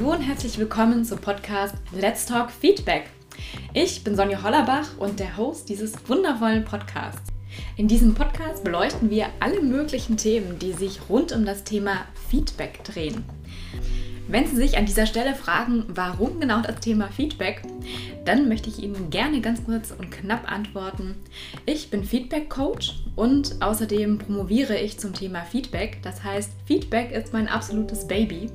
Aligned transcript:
Hallo 0.00 0.12
und 0.12 0.22
herzlich 0.22 0.56
willkommen 0.56 1.04
zum 1.04 1.18
Podcast 1.18 1.74
Let's 1.92 2.24
Talk 2.24 2.50
Feedback. 2.50 3.10
Ich 3.74 4.02
bin 4.02 4.16
Sonja 4.16 4.42
Hollerbach 4.42 4.96
und 4.96 5.20
der 5.20 5.36
Host 5.36 5.68
dieses 5.68 5.92
wundervollen 6.08 6.64
Podcasts. 6.64 7.30
In 7.76 7.86
diesem 7.86 8.14
Podcast 8.14 8.64
beleuchten 8.64 9.10
wir 9.10 9.26
alle 9.40 9.60
möglichen 9.60 10.16
Themen, 10.16 10.58
die 10.58 10.72
sich 10.72 11.00
rund 11.10 11.32
um 11.32 11.44
das 11.44 11.64
Thema 11.64 12.06
Feedback 12.30 12.82
drehen. 12.82 13.26
Wenn 14.30 14.46
Sie 14.46 14.54
sich 14.54 14.78
an 14.78 14.86
dieser 14.86 15.06
Stelle 15.06 15.34
fragen, 15.34 15.86
warum 15.88 16.38
genau 16.38 16.60
das 16.60 16.78
Thema 16.78 17.08
Feedback, 17.08 17.62
dann 18.24 18.46
möchte 18.46 18.68
ich 18.68 18.80
Ihnen 18.80 19.10
gerne 19.10 19.40
ganz 19.40 19.64
kurz 19.64 19.90
und 19.90 20.12
knapp 20.12 20.48
antworten. 20.50 21.16
Ich 21.66 21.90
bin 21.90 22.04
Feedback 22.04 22.48
Coach 22.48 22.94
und 23.16 23.56
außerdem 23.60 24.18
promoviere 24.18 24.78
ich 24.78 25.00
zum 25.00 25.14
Thema 25.14 25.42
Feedback. 25.42 25.98
Das 26.04 26.22
heißt, 26.22 26.52
Feedback 26.64 27.10
ist 27.10 27.32
mein 27.32 27.48
absolutes 27.48 28.06
Baby 28.06 28.52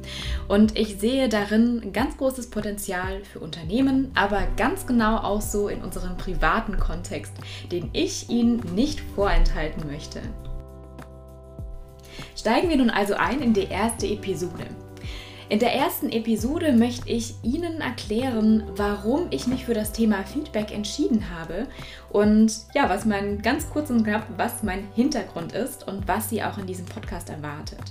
und 0.47 0.77
ich 0.77 0.95
sehe 0.95 1.27
darin 1.27 1.91
ganz 1.91 2.15
großes 2.15 2.49
Potenzial 2.49 3.25
für 3.25 3.41
Unternehmen, 3.41 4.11
aber 4.15 4.47
ganz 4.55 4.87
genau 4.87 5.17
auch 5.17 5.41
so 5.41 5.67
in 5.67 5.83
unserem 5.83 6.15
privaten 6.15 6.79
Kontext, 6.79 7.33
den 7.69 7.89
ich 7.91 8.29
Ihnen 8.29 8.61
nicht 8.75 9.01
vorenthalten 9.13 9.85
möchte. 9.91 10.21
Steigen 12.33 12.69
wir 12.69 12.77
nun 12.77 12.89
also 12.89 13.15
ein 13.15 13.41
in 13.41 13.53
die 13.53 13.67
erste 13.67 14.07
Episode. 14.07 14.63
In 15.47 15.59
der 15.59 15.75
ersten 15.75 16.09
Episode 16.09 16.73
möchte 16.73 17.07
ich 17.07 17.35
Ihnen 17.43 17.79
erklären, 17.79 18.63
warum 18.75 19.27
ich 19.29 19.45
mich 19.45 19.65
für 19.65 19.75
das 19.75 19.91
Thema 19.91 20.23
Feedback 20.23 20.73
entschieden 20.73 21.29
habe 21.29 21.67
und 22.09 22.51
ja, 22.73 22.89
was 22.89 23.05
mein 23.05 23.43
ganz 23.43 23.69
kurz 23.69 23.91
und 23.91 24.03
knapp, 24.03 24.25
was 24.37 24.63
mein 24.63 24.87
Hintergrund 24.95 25.53
ist 25.53 25.87
und 25.87 26.07
was 26.07 26.29
Sie 26.29 26.41
auch 26.41 26.57
in 26.57 26.65
diesem 26.65 26.87
Podcast 26.87 27.29
erwartet. 27.29 27.83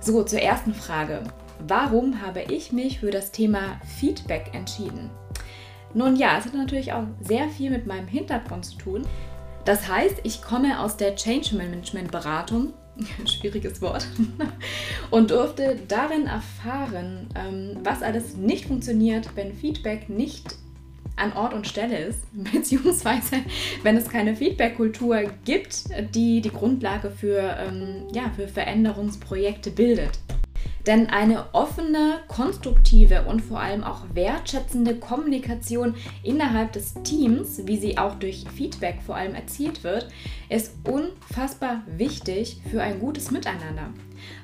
So, 0.00 0.24
zur 0.24 0.40
ersten 0.40 0.74
Frage. 0.74 1.22
Warum 1.66 2.20
habe 2.20 2.42
ich 2.42 2.70
mich 2.70 3.00
für 3.00 3.10
das 3.10 3.30
Thema 3.30 3.80
Feedback 3.98 4.50
entschieden? 4.52 5.08
Nun 5.94 6.16
ja, 6.16 6.36
es 6.36 6.44
hat 6.44 6.54
natürlich 6.54 6.92
auch 6.92 7.04
sehr 7.22 7.48
viel 7.48 7.70
mit 7.70 7.86
meinem 7.86 8.08
Hintergrund 8.08 8.66
zu 8.66 8.76
tun. 8.76 9.06
Das 9.64 9.88
heißt, 9.88 10.16
ich 10.24 10.42
komme 10.42 10.80
aus 10.80 10.98
der 10.98 11.16
Change 11.16 11.56
Management 11.56 12.10
Beratung 12.10 12.74
schwieriges 13.26 13.80
Wort, 13.82 14.06
und 15.10 15.30
durfte 15.30 15.78
darin 15.88 16.26
erfahren, 16.26 17.28
ähm, 17.34 17.78
was 17.82 18.02
alles 18.02 18.36
nicht 18.36 18.66
funktioniert, 18.66 19.30
wenn 19.34 19.54
Feedback 19.54 20.08
nicht 20.08 20.56
an 21.16 21.32
Ort 21.34 21.54
und 21.54 21.66
Stelle 21.66 21.98
ist, 21.98 22.20
beziehungsweise 22.52 23.36
wenn 23.82 23.96
es 23.96 24.08
keine 24.08 24.34
Feedback-Kultur 24.36 25.24
gibt, 25.44 25.84
die 26.14 26.40
die 26.40 26.50
Grundlage 26.50 27.10
für, 27.10 27.56
ähm, 27.58 28.08
ja, 28.12 28.30
für 28.34 28.48
Veränderungsprojekte 28.48 29.70
bildet. 29.70 30.18
Denn 30.86 31.08
eine 31.08 31.54
offene, 31.54 32.20
konstruktive 32.26 33.22
und 33.22 33.40
vor 33.40 33.60
allem 33.60 33.84
auch 33.84 34.00
wertschätzende 34.14 34.96
Kommunikation 34.96 35.94
innerhalb 36.22 36.72
des 36.72 36.94
Teams, 37.04 37.66
wie 37.66 37.76
sie 37.76 37.98
auch 37.98 38.16
durch 38.16 38.44
Feedback 38.54 39.00
vor 39.04 39.14
allem 39.14 39.34
erzielt 39.34 39.84
wird, 39.84 40.08
ist 40.48 40.74
unfassbar 40.84 41.82
wichtig 41.86 42.60
für 42.70 42.82
ein 42.82 42.98
gutes 42.98 43.30
Miteinander. 43.30 43.90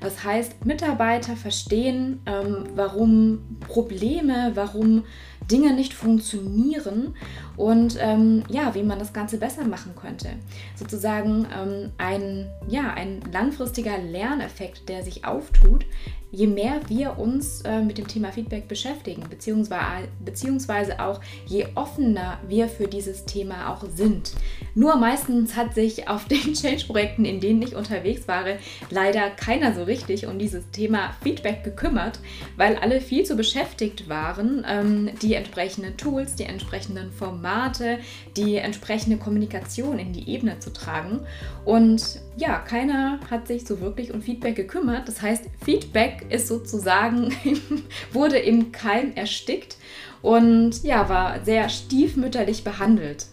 Das 0.01 0.25
heißt, 0.25 0.65
Mitarbeiter 0.65 1.37
verstehen, 1.37 2.21
ähm, 2.27 2.65
warum 2.75 3.59
Probleme, 3.61 4.53
warum 4.55 5.05
Dinge 5.51 5.75
nicht 5.75 5.95
funktionieren 5.95 7.15
und 7.57 7.97
ähm, 8.01 8.45
ja, 8.49 8.75
wie 8.75 8.83
man 8.83 8.99
das 8.99 9.13
Ganze 9.13 9.39
besser 9.39 9.65
machen 9.65 9.95
könnte. 10.01 10.29
Sozusagen 10.77 11.47
ähm, 11.57 11.91
ein, 11.99 12.51
ja, 12.69 12.93
ein 12.93 13.21
langfristiger 13.33 13.99
Lerneffekt, 13.99 14.89
der 14.89 15.03
sich 15.03 15.25
auftut, 15.25 15.85
je 16.31 16.47
mehr 16.47 16.81
wir 16.89 17.19
uns 17.19 17.63
äh, 17.63 17.81
mit 17.81 17.99
dem 17.99 18.07
Thema 18.07 18.33
Feedback 18.33 18.69
beschäftigen, 18.69 19.25
beziehungsweise, 19.29 20.09
beziehungsweise 20.25 21.01
auch 21.01 21.21
je 21.47 21.67
offener 21.75 22.39
wir 22.47 22.69
für 22.69 22.87
dieses 22.87 23.25
Thema 23.25 23.73
auch 23.73 23.85
sind. 23.95 24.33
Nur 24.75 24.97
meistens 24.97 25.57
hat 25.57 25.75
sich 25.75 26.09
auf 26.09 26.27
den 26.27 26.55
Change-Projekten, 26.55 27.25
in 27.25 27.41
denen 27.41 27.63
ich 27.63 27.75
unterwegs 27.75 28.29
war, 28.29 28.45
leider 28.91 29.31
keiner 29.31 29.75
so 29.75 29.85
richtig 29.85 30.27
um 30.27 30.39
dieses 30.39 30.71
Thema 30.71 31.15
Feedback 31.23 31.65
gekümmert, 31.65 32.21
weil 32.57 32.77
alle 32.77 33.01
viel 33.01 33.25
zu 33.25 33.37
beschäftigt 33.37 34.09
waren, 34.09 34.65
ähm, 34.69 35.11
die 35.23 35.35
entsprechenden 35.39 35.97
Tools, 35.97 36.35
die 36.35 36.45
entsprechenden 36.45 37.11
Formate, 37.13 37.99
die 38.37 38.57
entsprechende 38.57 39.17
Kommunikation 39.17 39.99
in 39.99 40.13
die 40.13 40.29
Ebene 40.29 40.59
zu 40.59 40.71
tragen. 40.71 41.21
Und 41.65 42.21
ja, 42.37 42.59
keiner 42.59 43.21
hat 43.31 43.47
sich 43.47 43.67
so 43.67 43.81
wirklich 43.81 44.13
um 44.13 44.21
Feedback 44.21 44.57
gekümmert. 44.57 45.09
Das 45.09 45.23
heißt, 45.23 45.45
Feedback 45.65 46.27
ist 46.29 46.49
sozusagen, 46.49 47.33
wurde 48.13 48.39
im 48.39 48.73
Keim 48.73 49.13
erstickt 49.15 49.77
und 50.21 50.83
ja, 50.83 51.09
war 51.09 51.45
sehr 51.45 51.69
stiefmütterlich 51.69 52.65
behandelt. 52.65 53.27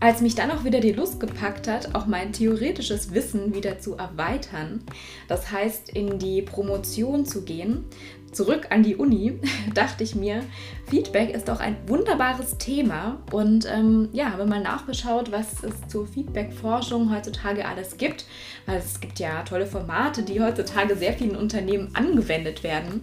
Als 0.00 0.20
mich 0.20 0.34
dann 0.34 0.50
auch 0.50 0.64
wieder 0.64 0.80
die 0.80 0.92
Lust 0.92 1.18
gepackt 1.18 1.66
hat, 1.66 1.94
auch 1.94 2.04
mein 2.04 2.32
theoretisches 2.32 3.14
Wissen 3.14 3.54
wieder 3.54 3.78
zu 3.78 3.94
erweitern, 3.94 4.82
das 5.28 5.50
heißt 5.50 5.88
in 5.88 6.18
die 6.18 6.42
Promotion 6.42 7.24
zu 7.24 7.42
gehen, 7.42 7.86
zurück 8.34 8.66
an 8.70 8.82
die 8.82 8.96
Uni, 8.96 9.38
dachte 9.74 10.04
ich 10.04 10.14
mir, 10.14 10.42
Feedback 10.86 11.30
ist 11.30 11.48
doch 11.48 11.60
ein 11.60 11.76
wunderbares 11.86 12.58
Thema 12.58 13.18
und 13.32 13.66
ähm, 13.70 14.08
ja, 14.12 14.30
habe 14.30 14.44
mal 14.46 14.60
nachgeschaut, 14.62 15.32
was 15.32 15.62
es 15.62 15.88
zur 15.88 16.06
Feedback-Forschung 16.06 17.14
heutzutage 17.14 17.66
alles 17.66 17.96
gibt, 17.96 18.26
weil 18.66 18.78
es 18.78 19.00
gibt 19.00 19.18
ja 19.18 19.42
tolle 19.42 19.66
Formate, 19.66 20.22
die 20.22 20.40
heutzutage 20.40 20.96
sehr 20.96 21.14
vielen 21.14 21.36
Unternehmen 21.36 21.90
angewendet 21.94 22.62
werden. 22.62 23.02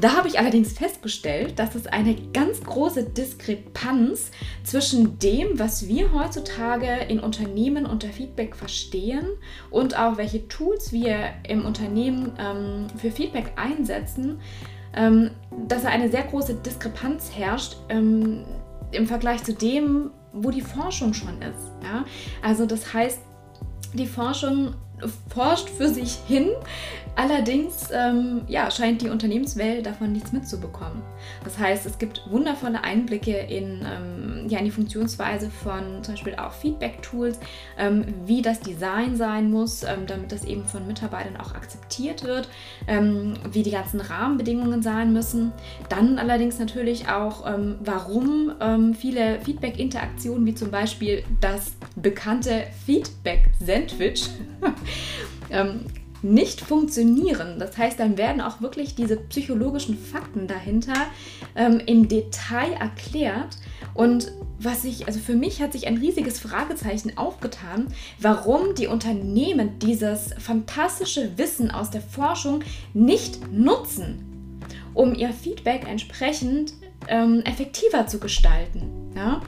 Da 0.00 0.16
habe 0.16 0.28
ich 0.28 0.38
allerdings 0.38 0.72
festgestellt, 0.72 1.58
dass 1.58 1.74
es 1.74 1.88
eine 1.88 2.14
ganz 2.32 2.62
große 2.62 3.02
Diskrepanz 3.04 4.30
zwischen 4.62 5.18
dem, 5.18 5.58
was 5.58 5.88
wir 5.88 6.12
heutzutage 6.12 6.86
in 7.08 7.18
Unternehmen 7.18 7.84
unter 7.84 8.08
Feedback 8.08 8.54
verstehen 8.54 9.26
und 9.70 9.98
auch 9.98 10.16
welche 10.16 10.46
Tools 10.46 10.92
wir 10.92 11.30
im 11.48 11.64
Unternehmen 11.64 12.32
ähm, 12.38 12.86
für 12.96 13.10
Feedback 13.10 13.52
einsetzen, 13.56 14.40
ähm, 14.94 15.30
dass 15.66 15.82
da 15.82 15.88
eine 15.88 16.08
sehr 16.10 16.22
große 16.22 16.54
Diskrepanz 16.54 17.32
herrscht 17.34 17.76
ähm, 17.88 18.44
im 18.92 19.06
Vergleich 19.06 19.42
zu 19.42 19.52
dem, 19.52 20.12
wo 20.32 20.50
die 20.50 20.60
Forschung 20.60 21.12
schon 21.12 21.42
ist. 21.42 21.72
Ja? 21.82 22.04
Also 22.40 22.66
das 22.66 22.94
heißt, 22.94 23.18
die 23.94 24.06
Forschung 24.06 24.74
forscht 25.28 25.68
für 25.68 25.88
sich 25.88 26.18
hin, 26.26 26.50
Allerdings 27.18 27.88
ähm, 27.92 28.42
ja, 28.46 28.70
scheint 28.70 29.02
die 29.02 29.08
Unternehmenswelt 29.08 29.84
davon 29.84 30.12
nichts 30.12 30.30
mitzubekommen. 30.30 31.02
Das 31.42 31.58
heißt, 31.58 31.84
es 31.84 31.98
gibt 31.98 32.22
wundervolle 32.30 32.84
Einblicke 32.84 33.36
in, 33.36 33.84
ähm, 33.84 34.48
ja, 34.48 34.60
in 34.60 34.66
die 34.66 34.70
Funktionsweise 34.70 35.50
von 35.50 36.04
zum 36.04 36.14
Beispiel 36.14 36.36
auch 36.36 36.52
Feedback-Tools, 36.52 37.40
ähm, 37.76 38.04
wie 38.24 38.40
das 38.40 38.60
Design 38.60 39.16
sein 39.16 39.50
muss, 39.50 39.82
ähm, 39.82 40.06
damit 40.06 40.30
das 40.30 40.44
eben 40.44 40.64
von 40.64 40.86
Mitarbeitern 40.86 41.36
auch 41.38 41.56
akzeptiert 41.56 42.22
wird, 42.22 42.48
ähm, 42.86 43.34
wie 43.50 43.64
die 43.64 43.72
ganzen 43.72 44.00
Rahmenbedingungen 44.00 44.82
sein 44.82 45.12
müssen. 45.12 45.50
Dann 45.88 46.20
allerdings 46.20 46.60
natürlich 46.60 47.08
auch, 47.08 47.52
ähm, 47.52 47.78
warum 47.80 48.52
viele 48.98 49.40
Feedback-Interaktionen, 49.40 50.44
wie 50.46 50.54
zum 50.54 50.70
Beispiel 50.70 51.24
das 51.40 51.72
bekannte 51.96 52.64
Feedback-Sandwich, 52.86 54.28
nicht 56.22 56.60
funktionieren. 56.60 57.58
Das 57.58 57.76
heißt, 57.76 57.98
dann 57.98 58.18
werden 58.18 58.40
auch 58.40 58.60
wirklich 58.60 58.94
diese 58.94 59.16
psychologischen 59.16 59.96
Fakten 59.96 60.46
dahinter 60.46 60.94
ähm, 61.56 61.80
im 61.86 62.08
Detail 62.08 62.72
erklärt. 62.72 63.56
Und 63.94 64.32
was 64.58 64.84
ich, 64.84 65.06
also 65.06 65.20
für 65.20 65.34
mich 65.34 65.62
hat 65.62 65.72
sich 65.72 65.86
ein 65.86 65.98
riesiges 65.98 66.40
Fragezeichen 66.40 67.16
aufgetan, 67.16 67.88
warum 68.20 68.74
die 68.74 68.86
Unternehmen 68.86 69.78
dieses 69.78 70.30
fantastische 70.38 71.36
Wissen 71.38 71.70
aus 71.70 71.90
der 71.90 72.00
Forschung 72.00 72.62
nicht 72.94 73.52
nutzen, 73.52 74.60
um 74.94 75.14
ihr 75.14 75.32
Feedback 75.32 75.86
entsprechend 75.88 76.74
ähm, 77.06 77.42
effektiver 77.44 78.06
zu 78.06 78.18
gestalten. 78.18 79.12
Ja? 79.14 79.40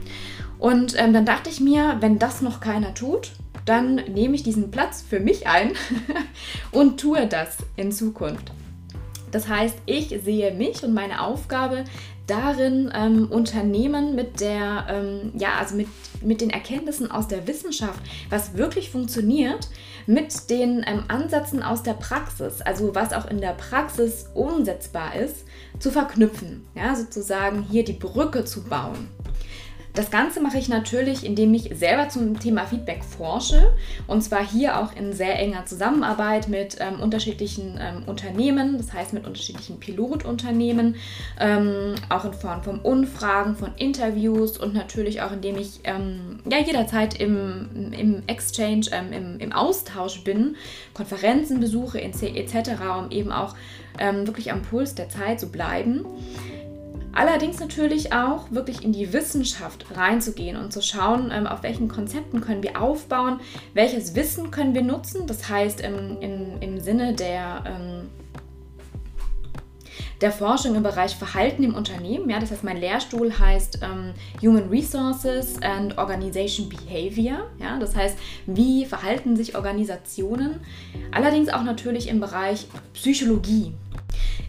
Und 0.59 0.95
ähm, 0.97 1.11
dann 1.11 1.25
dachte 1.25 1.49
ich 1.49 1.59
mir, 1.59 1.97
wenn 1.99 2.19
das 2.19 2.41
noch 2.41 2.59
keiner 2.59 2.93
tut, 2.93 3.31
dann 3.71 3.95
nehme 3.95 4.35
ich 4.35 4.43
diesen 4.43 4.69
Platz 4.69 5.01
für 5.01 5.21
mich 5.21 5.47
ein 5.47 5.71
und 6.73 6.99
tue 6.99 7.25
das 7.25 7.55
in 7.77 7.93
Zukunft. 7.93 8.51
Das 9.31 9.47
heißt, 9.47 9.77
ich 9.85 10.09
sehe 10.25 10.53
mich 10.53 10.83
und 10.83 10.93
meine 10.93 11.21
Aufgabe 11.21 11.85
darin, 12.27 12.91
ähm, 12.93 13.31
Unternehmen 13.31 14.13
mit 14.13 14.41
der, 14.41 14.87
ähm, 14.89 15.31
ja, 15.37 15.53
also 15.57 15.75
mit, 15.75 15.87
mit 16.21 16.41
den 16.41 16.49
Erkenntnissen 16.49 17.09
aus 17.09 17.29
der 17.29 17.47
Wissenschaft, 17.47 18.01
was 18.29 18.57
wirklich 18.57 18.89
funktioniert, 18.89 19.69
mit 20.05 20.49
den 20.49 20.83
ähm, 20.85 21.05
Ansätzen 21.07 21.63
aus 21.63 21.81
der 21.81 21.93
Praxis, 21.93 22.59
also 22.59 22.93
was 22.93 23.13
auch 23.13 23.31
in 23.31 23.39
der 23.39 23.53
Praxis 23.53 24.27
umsetzbar 24.33 25.15
ist, 25.15 25.45
zu 25.79 25.91
verknüpfen. 25.91 26.67
Ja, 26.75 26.93
sozusagen 26.93 27.63
hier 27.71 27.85
die 27.85 27.93
Brücke 27.93 28.43
zu 28.43 28.65
bauen. 28.65 29.07
Das 29.93 30.09
Ganze 30.09 30.39
mache 30.39 30.57
ich 30.57 30.69
natürlich, 30.69 31.25
indem 31.25 31.53
ich 31.53 31.69
selber 31.73 32.07
zum 32.07 32.39
Thema 32.39 32.65
Feedback 32.65 33.03
forsche 33.03 33.73
und 34.07 34.21
zwar 34.21 34.45
hier 34.45 34.79
auch 34.79 34.95
in 34.95 35.11
sehr 35.11 35.37
enger 35.37 35.65
Zusammenarbeit 35.65 36.47
mit 36.47 36.77
ähm, 36.79 37.01
unterschiedlichen 37.01 37.77
ähm, 37.77 38.03
Unternehmen, 38.05 38.77
das 38.77 38.93
heißt 38.93 39.11
mit 39.11 39.27
unterschiedlichen 39.27 39.79
Pilotunternehmen, 39.79 40.95
ähm, 41.39 41.95
auch 42.07 42.23
in 42.23 42.33
Form 42.33 42.63
von 42.63 42.79
Umfragen, 42.79 43.57
von 43.57 43.71
Interviews 43.75 44.57
und 44.57 44.73
natürlich 44.73 45.21
auch 45.21 45.33
indem 45.33 45.57
ich 45.57 45.81
ähm, 45.83 46.39
ja 46.49 46.59
jederzeit 46.59 47.19
im, 47.19 47.91
im 47.91 48.23
Exchange, 48.27 48.85
ähm, 48.93 49.11
im, 49.11 49.39
im 49.39 49.51
Austausch 49.51 50.23
bin, 50.23 50.55
Konferenzen 50.93 51.59
besuche 51.59 52.01
etc., 52.01 52.71
um 52.97 53.11
eben 53.11 53.33
auch 53.33 53.55
ähm, 53.99 54.25
wirklich 54.25 54.53
am 54.53 54.61
Puls 54.61 54.95
der 54.95 55.09
Zeit 55.09 55.41
zu 55.41 55.51
bleiben. 55.51 56.05
Allerdings 57.13 57.59
natürlich 57.59 58.13
auch 58.13 58.51
wirklich 58.51 58.83
in 58.83 58.93
die 58.93 59.11
Wissenschaft 59.11 59.85
reinzugehen 59.95 60.57
und 60.57 60.71
zu 60.71 60.81
schauen, 60.81 61.31
ähm, 61.33 61.45
auf 61.45 61.63
welchen 61.63 61.87
Konzepten 61.87 62.41
können 62.41 62.63
wir 62.63 62.81
aufbauen, 62.81 63.39
welches 63.73 64.15
Wissen 64.15 64.51
können 64.51 64.73
wir 64.73 64.83
nutzen. 64.83 65.27
Das 65.27 65.49
heißt 65.49 65.81
im, 65.81 66.19
im, 66.21 66.61
im 66.61 66.79
Sinne 66.79 67.13
der, 67.13 67.63
ähm, 67.65 68.09
der 70.21 70.31
Forschung 70.31 70.75
im 70.75 70.83
Bereich 70.83 71.15
Verhalten 71.15 71.63
im 71.63 71.75
Unternehmen. 71.75 72.29
Ja, 72.29 72.39
das 72.39 72.51
heißt, 72.51 72.63
mein 72.63 72.77
Lehrstuhl 72.77 73.37
heißt 73.37 73.79
ähm, 73.81 74.13
Human 74.41 74.69
Resources 74.69 75.61
and 75.61 75.97
Organization 75.97 76.69
Behavior. 76.69 77.49
Ja, 77.59 77.77
das 77.79 77.95
heißt, 77.95 78.17
wie 78.45 78.85
verhalten 78.85 79.35
sich 79.35 79.55
Organisationen. 79.55 80.61
Allerdings 81.11 81.49
auch 81.49 81.63
natürlich 81.63 82.07
im 82.07 82.19
Bereich 82.19 82.67
Psychologie. 82.93 83.73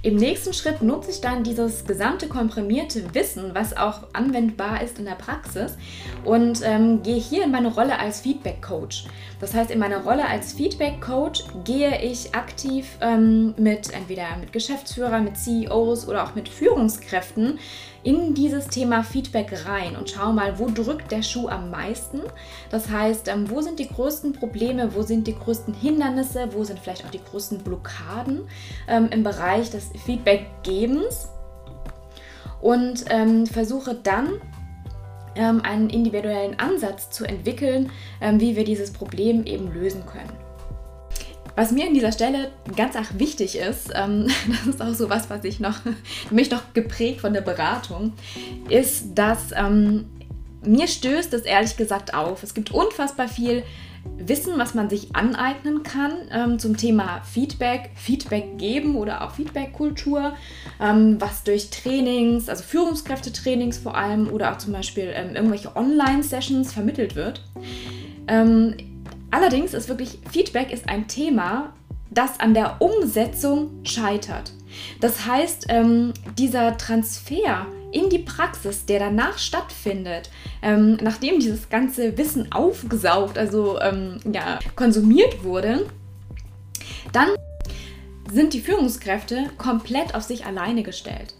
Im 0.04 0.16
nächsten 0.16 0.52
Schritt 0.52 0.82
nutze 0.82 1.12
ich 1.12 1.20
dann 1.20 1.44
dieses 1.44 1.84
gesamte 1.84 2.26
komprimierte 2.26 3.14
Wissen, 3.14 3.54
was 3.54 3.76
auch 3.76 4.00
anwendbar 4.12 4.82
ist 4.82 4.98
in 4.98 5.04
der 5.04 5.12
Praxis 5.12 5.76
und 6.24 6.60
ähm, 6.64 7.04
gehe 7.04 7.20
hier 7.20 7.44
in 7.44 7.52
meine 7.52 7.72
Rolle 7.72 8.00
als 8.00 8.20
Feedback-Coach. 8.20 9.04
Das 9.40 9.54
heißt, 9.54 9.70
in 9.70 9.78
meiner 9.78 10.02
Rolle 10.02 10.26
als 10.26 10.54
Feedback-Coach 10.54 11.44
gehe 11.64 12.02
ich 12.02 12.34
aktiv 12.34 12.98
ähm, 13.00 13.54
mit 13.56 13.92
entweder 13.94 14.24
mit 14.40 14.52
Geschäftsführern, 14.52 15.22
mit 15.22 15.36
CEOs 15.36 16.08
oder 16.08 16.24
auch 16.24 16.34
mit 16.34 16.48
Führungskräften 16.48 17.60
in 18.04 18.34
dieses 18.34 18.68
Thema 18.68 19.04
Feedback 19.04 19.66
rein 19.66 19.96
und 19.96 20.10
schau 20.10 20.32
mal, 20.32 20.58
wo 20.58 20.68
drückt 20.68 21.12
der 21.12 21.22
Schuh 21.22 21.48
am 21.48 21.70
meisten. 21.70 22.20
Das 22.70 22.88
heißt, 22.88 23.28
ähm, 23.28 23.48
wo 23.50 23.60
sind 23.60 23.78
die 23.78 23.88
größten 23.88 24.32
Probleme, 24.32 24.94
wo 24.94 25.02
sind 25.02 25.26
die 25.26 25.36
größten 25.36 25.74
Hindernisse, 25.74 26.48
wo 26.52 26.64
sind 26.64 26.80
vielleicht 26.80 27.04
auch 27.04 27.10
die 27.10 27.22
größten 27.22 27.58
Blockaden 27.58 28.42
ähm, 28.88 29.08
im 29.10 29.22
Bereich 29.22 29.70
des 29.70 29.90
Feedbackgebens 30.04 31.28
und 32.60 33.04
ähm, 33.10 33.46
versuche 33.46 33.94
dann 33.94 34.40
einen 35.34 35.88
individuellen 35.88 36.58
Ansatz 36.58 37.08
zu 37.08 37.24
entwickeln, 37.24 37.90
wie 38.20 38.54
wir 38.54 38.64
dieses 38.64 38.92
Problem 38.92 39.46
eben 39.46 39.72
lösen 39.72 40.04
können. 40.04 40.41
Was 41.54 41.70
mir 41.70 41.86
an 41.86 41.94
dieser 41.94 42.12
Stelle 42.12 42.50
ganz 42.76 42.96
arg 42.96 43.18
wichtig 43.18 43.56
ist, 43.56 43.90
ähm, 43.94 44.28
das 44.48 44.74
ist 44.74 44.82
auch 44.82 44.94
so 44.94 45.10
was, 45.10 45.30
was 45.30 45.44
ich 45.44 45.60
noch, 45.60 45.78
mich 46.30 46.50
noch 46.50 46.72
geprägt 46.74 47.20
von 47.20 47.32
der 47.32 47.42
Beratung, 47.42 48.12
ist, 48.68 49.14
dass 49.14 49.52
ähm, 49.54 50.06
mir 50.64 50.86
stößt 50.86 51.34
es 51.34 51.42
ehrlich 51.42 51.76
gesagt 51.76 52.14
auf. 52.14 52.42
Es 52.42 52.54
gibt 52.54 52.70
unfassbar 52.70 53.28
viel 53.28 53.64
Wissen, 54.18 54.54
was 54.58 54.74
man 54.74 54.90
sich 54.90 55.14
aneignen 55.14 55.82
kann 55.82 56.12
ähm, 56.32 56.58
zum 56.58 56.76
Thema 56.76 57.20
Feedback, 57.22 57.90
Feedback 57.94 58.58
geben 58.58 58.96
oder 58.96 59.22
auch 59.22 59.32
Feedback-Kultur, 59.32 60.34
ähm, 60.80 61.20
was 61.20 61.44
durch 61.44 61.70
Trainings, 61.70 62.48
also 62.48 62.64
Führungskräftetrainings 62.64 63.78
vor 63.78 63.96
allem 63.96 64.28
oder 64.28 64.52
auch 64.52 64.58
zum 64.58 64.72
Beispiel 64.72 65.12
ähm, 65.14 65.36
irgendwelche 65.36 65.76
Online-Sessions 65.76 66.72
vermittelt 66.72 67.14
wird. 67.14 67.42
Allerdings 69.32 69.74
ist 69.74 69.88
wirklich 69.88 70.18
Feedback 70.30 70.70
ist 70.70 70.88
ein 70.88 71.08
Thema, 71.08 71.72
das 72.10 72.38
an 72.38 72.52
der 72.52 72.80
Umsetzung 72.80 73.80
scheitert. 73.82 74.52
Das 75.00 75.26
heißt, 75.26 75.66
ähm, 75.70 76.12
dieser 76.36 76.76
Transfer 76.76 77.66
in 77.92 78.10
die 78.10 78.18
Praxis, 78.18 78.84
der 78.84 79.00
danach 79.00 79.38
stattfindet, 79.38 80.30
ähm, 80.62 80.98
nachdem 81.02 81.40
dieses 81.40 81.70
ganze 81.70 82.16
Wissen 82.18 82.52
aufgesaugt, 82.52 83.38
also 83.38 83.80
ähm, 83.80 84.20
ja, 84.30 84.58
konsumiert 84.76 85.42
wurde, 85.44 85.86
dann 87.12 87.28
sind 88.30 88.52
die 88.52 88.60
Führungskräfte 88.60 89.50
komplett 89.56 90.14
auf 90.14 90.22
sich 90.22 90.44
alleine 90.44 90.82
gestellt. 90.82 91.34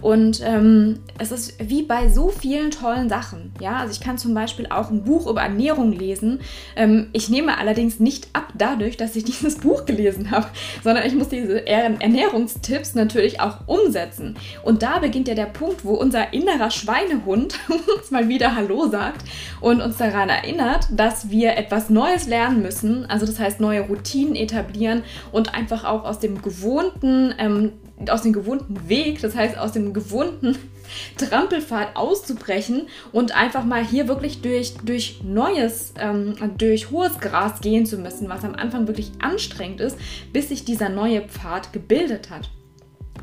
Und 0.00 0.42
ähm, 0.44 1.00
es 1.18 1.30
ist 1.30 1.54
wie 1.60 1.82
bei 1.82 2.08
so 2.08 2.28
vielen 2.28 2.70
tollen 2.70 3.08
Sachen. 3.08 3.52
Ja, 3.60 3.76
also 3.76 3.92
ich 3.92 4.00
kann 4.00 4.18
zum 4.18 4.34
Beispiel 4.34 4.66
auch 4.68 4.90
ein 4.90 5.04
Buch 5.04 5.26
über 5.26 5.42
Ernährung 5.42 5.92
lesen. 5.92 6.40
Ähm, 6.74 7.08
ich 7.12 7.28
nehme 7.28 7.58
allerdings 7.58 8.00
nicht 8.00 8.28
ab 8.32 8.48
dadurch, 8.56 8.96
dass 8.96 9.14
ich 9.14 9.24
dieses 9.32 9.56
Buch 9.56 9.84
gelesen 9.84 10.30
habe, 10.30 10.46
sondern 10.82 11.06
ich 11.06 11.14
muss 11.14 11.28
diese 11.28 11.66
Ernährungstipps 11.66 12.94
natürlich 12.94 13.40
auch 13.40 13.66
umsetzen. 13.66 14.36
Und 14.62 14.82
da 14.82 14.98
beginnt 14.98 15.28
ja 15.28 15.34
der 15.34 15.46
Punkt, 15.46 15.84
wo 15.84 15.94
unser 15.94 16.32
innerer 16.32 16.70
Schweinehund 16.70 17.58
uns 17.98 18.10
mal 18.10 18.28
wieder 18.28 18.56
Hallo 18.56 18.88
sagt 18.88 19.24
und 19.60 19.80
uns 19.80 19.98
daran 19.98 20.28
erinnert, 20.28 20.88
dass 20.90 21.30
wir 21.30 21.56
etwas 21.56 21.90
Neues 21.90 22.26
lernen 22.26 22.62
müssen. 22.62 23.06
Also 23.06 23.26
das 23.26 23.38
heißt 23.38 23.60
neue 23.60 23.82
Routinen 23.82 24.34
etablieren 24.34 25.04
und 25.30 25.54
einfach 25.54 25.84
auch 25.84 26.04
aus 26.04 26.18
dem 26.18 26.42
gewohnten 26.42 27.34
ähm, 27.38 27.72
aus 28.10 28.22
dem 28.22 28.32
gewohnten 28.32 28.88
Weg, 28.88 29.20
das 29.20 29.34
heißt 29.34 29.58
aus 29.58 29.72
dem 29.72 29.92
gewohnten 29.92 30.56
Trampelpfad 31.16 31.96
auszubrechen 31.96 32.88
und 33.12 33.34
einfach 33.34 33.64
mal 33.64 33.84
hier 33.84 34.08
wirklich 34.08 34.42
durch, 34.42 34.74
durch 34.84 35.22
neues, 35.24 35.94
ähm, 35.98 36.34
durch 36.58 36.90
hohes 36.90 37.18
Gras 37.18 37.60
gehen 37.60 37.86
zu 37.86 37.98
müssen, 37.98 38.28
was 38.28 38.44
am 38.44 38.54
Anfang 38.54 38.86
wirklich 38.86 39.12
anstrengend 39.20 39.80
ist, 39.80 39.96
bis 40.32 40.48
sich 40.48 40.64
dieser 40.64 40.88
neue 40.88 41.22
Pfad 41.22 41.72
gebildet 41.72 42.30
hat. 42.30 42.50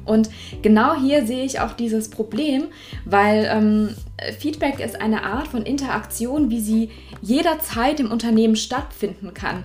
Und 0.06 0.30
genau 0.62 0.96
hier 0.96 1.26
sehe 1.26 1.46
ich 1.46 1.60
auch 1.60 1.74
dieses 1.74 2.10
Problem, 2.10 2.66
weil 3.06 3.48
ähm, 3.52 3.96
Feedback 4.40 4.80
ist 4.80 5.00
eine 5.00 5.24
Art 5.24 5.48
von 5.48 5.64
Interaktion, 5.64 6.50
wie 6.50 6.62
sie 6.62 6.90
jederzeit 7.22 8.00
im 8.00 8.12
Unternehmen 8.12 8.56
stattfinden 8.56 9.34
kann 9.34 9.64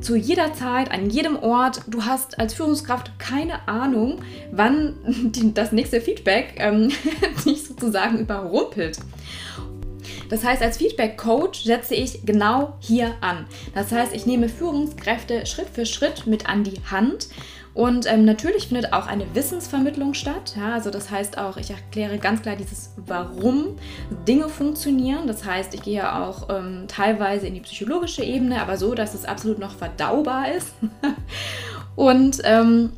zu 0.00 0.16
jeder 0.16 0.52
Zeit, 0.54 0.90
an 0.90 1.10
jedem 1.10 1.36
Ort. 1.36 1.82
Du 1.86 2.04
hast 2.04 2.38
als 2.38 2.54
Führungskraft 2.54 3.18
keine 3.18 3.68
Ahnung, 3.68 4.20
wann 4.52 4.94
die, 5.06 5.54
das 5.54 5.72
nächste 5.72 6.00
Feedback 6.00 6.54
ähm, 6.56 6.90
dich 7.44 7.64
sozusagen 7.64 8.18
überrumpelt. 8.18 8.98
Das 10.28 10.44
heißt, 10.44 10.62
als 10.62 10.78
Feedback-Coach 10.78 11.64
setze 11.64 11.94
ich 11.94 12.24
genau 12.24 12.74
hier 12.80 13.14
an. 13.20 13.46
Das 13.74 13.92
heißt, 13.92 14.14
ich 14.14 14.26
nehme 14.26 14.48
Führungskräfte 14.48 15.46
Schritt 15.46 15.68
für 15.72 15.86
Schritt 15.86 16.26
mit 16.26 16.48
an 16.48 16.64
die 16.64 16.80
Hand 16.90 17.28
und 17.74 18.06
ähm, 18.06 18.24
natürlich 18.24 18.68
findet 18.68 18.92
auch 18.92 19.08
eine 19.08 19.34
Wissensvermittlung 19.34 20.14
statt. 20.14 20.54
Ja, 20.56 20.74
also 20.74 20.90
das 20.90 21.10
heißt 21.10 21.38
auch, 21.38 21.56
ich 21.56 21.70
erkläre 21.70 22.18
ganz 22.18 22.40
klar 22.40 22.54
dieses, 22.54 22.94
warum 22.96 23.76
Dinge 24.28 24.48
funktionieren. 24.48 25.26
Das 25.26 25.44
heißt, 25.44 25.74
ich 25.74 25.82
gehe 25.82 26.14
auch 26.14 26.48
ähm, 26.50 26.84
teilweise 26.86 27.48
in 27.48 27.54
die 27.54 27.60
psychologische 27.60 28.22
Ebene, 28.22 28.62
aber 28.62 28.76
so, 28.76 28.94
dass 28.94 29.14
es 29.14 29.24
absolut 29.24 29.58
noch 29.58 29.74
verdaubar 29.74 30.52
ist. 30.52 30.72
Und 31.96 32.40
ähm, 32.44 32.92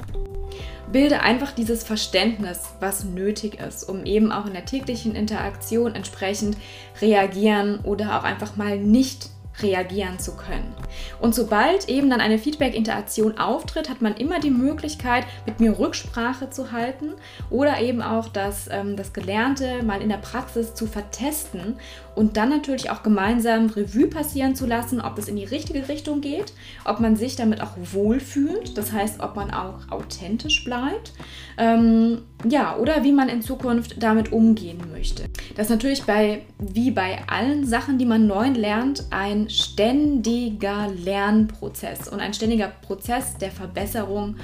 bilde 0.93 1.21
einfach 1.21 1.53
dieses 1.53 1.83
Verständnis, 1.83 2.61
was 2.79 3.05
nötig 3.05 3.59
ist, 3.59 3.85
um 3.85 4.05
eben 4.05 4.31
auch 4.31 4.45
in 4.45 4.53
der 4.53 4.67
täglichen 4.67 5.15
Interaktion 5.15 5.95
entsprechend 5.95 6.57
reagieren 7.01 7.81
oder 7.81 8.19
auch 8.19 8.25
einfach 8.25 8.57
mal 8.57 8.79
nicht 8.79 9.31
reagieren 9.63 10.19
zu 10.19 10.37
können. 10.37 10.75
Und 11.21 11.35
sobald 11.35 11.89
eben 11.89 12.11
dann 12.11 12.21
eine 12.21 12.39
Feedback-Interaktion 12.39 13.39
auftritt, 13.39 13.89
hat 13.89 14.03
man 14.03 14.15
immer 14.15 14.41
die 14.41 14.51
Möglichkeit, 14.51 15.25
mit 15.47 15.61
mir 15.61 15.79
Rücksprache 15.79 16.51
zu 16.51 16.73
halten 16.73 17.13
oder 17.51 17.81
eben 17.81 18.03
auch 18.03 18.29
das, 18.29 18.69
ähm, 18.71 18.97
das 18.97 19.13
Gelernte 19.13 19.83
mal 19.83 20.03
in 20.03 20.09
der 20.09 20.17
Praxis 20.19 20.75
zu 20.75 20.87
vertesten 20.87 21.77
und 22.17 22.39
dann 22.39 22.49
natürlich 22.49 22.91
auch 22.91 23.03
gemeinsam 23.03 23.67
Revue 23.67 24.07
passieren 24.07 24.57
zu 24.57 24.67
lassen, 24.67 25.03
ob 25.03 25.19
es 25.19 25.29
in 25.29 25.37
die 25.37 25.45
richtige 25.45 25.87
Richtung 25.89 26.23
geht, 26.23 26.55
ob 26.85 26.99
man 26.99 27.15
sich 27.15 27.37
damit 27.37 27.61
auch 27.61 27.73
wohlfühlt, 27.93 28.77
das 28.79 28.93
heißt, 28.93 29.21
ob 29.21 29.37
man 29.37 29.51
auch 29.51 29.91
authentisch 29.91 30.65
bleibt, 30.65 31.13
ähm, 31.59 32.23
ja, 32.49 32.77
oder 32.77 33.05
wie 33.05 33.13
man 33.13 33.29
in 33.29 33.43
Zukunft 33.43 34.03
damit 34.03 34.33
umgehen 34.33 34.81
möchte. 34.93 35.25
Das 35.57 35.67
ist 35.67 35.71
natürlich 35.71 36.05
bei, 36.05 36.43
wie 36.59 36.91
bei 36.91 37.19
allen 37.27 37.67
Sachen, 37.67 37.99
die 37.99 38.07
man 38.07 38.27
neu 38.27 38.49
lernt, 38.49 39.05
ein 39.11 39.46
ständiger 39.49 40.89
Lernprozess 40.89 42.09
und 42.09 42.21
ein 42.21 42.35
ständiger 42.35 42.69
Prozess 42.69 43.37
der 43.39 43.51
Verbesserung. 43.51 44.37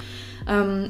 Ähm, 0.47 0.89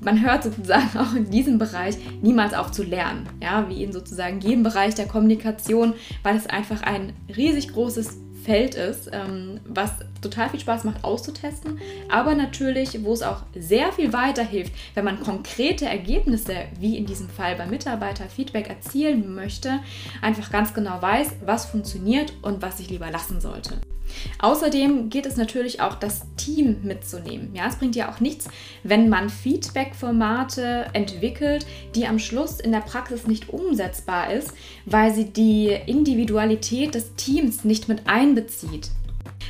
man 0.00 0.20
hört 0.20 0.42
sozusagen 0.44 0.98
auch 0.98 1.14
in 1.14 1.30
diesem 1.30 1.58
Bereich 1.58 1.96
niemals 2.20 2.54
auf 2.54 2.72
zu 2.72 2.82
lernen, 2.82 3.28
ja, 3.42 3.68
wie 3.68 3.82
in 3.82 3.92
sozusagen 3.92 4.40
jedem 4.40 4.62
Bereich 4.62 4.94
der 4.94 5.06
Kommunikation, 5.06 5.94
weil 6.22 6.36
es 6.36 6.46
einfach 6.46 6.82
ein 6.82 7.12
riesig 7.34 7.72
großes 7.72 8.18
Feld 8.42 8.74
ist, 8.74 9.10
ähm, 9.12 9.60
was 9.64 9.92
total 10.20 10.50
viel 10.50 10.60
Spaß 10.60 10.84
macht 10.84 11.04
auszutesten, 11.04 11.80
aber 12.08 12.34
natürlich, 12.34 13.02
wo 13.04 13.12
es 13.12 13.22
auch 13.22 13.42
sehr 13.54 13.92
viel 13.92 14.12
weiterhilft, 14.12 14.72
wenn 14.94 15.04
man 15.04 15.20
konkrete 15.20 15.86
Ergebnisse, 15.86 16.54
wie 16.78 16.96
in 16.96 17.06
diesem 17.06 17.28
Fall 17.28 17.56
beim 17.56 17.70
Mitarbeiterfeedback, 17.70 18.68
erzielen 18.68 19.34
möchte, 19.34 19.80
einfach 20.20 20.50
ganz 20.50 20.74
genau 20.74 21.00
weiß, 21.00 21.36
was 21.44 21.66
funktioniert 21.66 22.32
und 22.42 22.62
was 22.62 22.80
ich 22.80 22.90
lieber 22.90 23.10
lassen 23.10 23.40
sollte. 23.40 23.80
Außerdem 24.38 25.10
geht 25.10 25.26
es 25.26 25.36
natürlich 25.36 25.80
auch, 25.80 25.94
das 25.94 26.22
Team 26.36 26.78
mitzunehmen. 26.82 27.54
Ja, 27.54 27.66
es 27.68 27.76
bringt 27.76 27.96
ja 27.96 28.10
auch 28.10 28.20
nichts, 28.20 28.48
wenn 28.82 29.08
man 29.08 29.30
Feedback-Formate 29.30 30.86
entwickelt, 30.92 31.66
die 31.94 32.06
am 32.06 32.18
Schluss 32.18 32.60
in 32.60 32.72
der 32.72 32.80
Praxis 32.80 33.26
nicht 33.26 33.48
umsetzbar 33.48 34.32
ist, 34.32 34.52
weil 34.86 35.14
sie 35.14 35.26
die 35.26 35.76
Individualität 35.86 36.94
des 36.94 37.14
Teams 37.16 37.64
nicht 37.64 37.88
mit 37.88 38.06
einbezieht. 38.06 38.90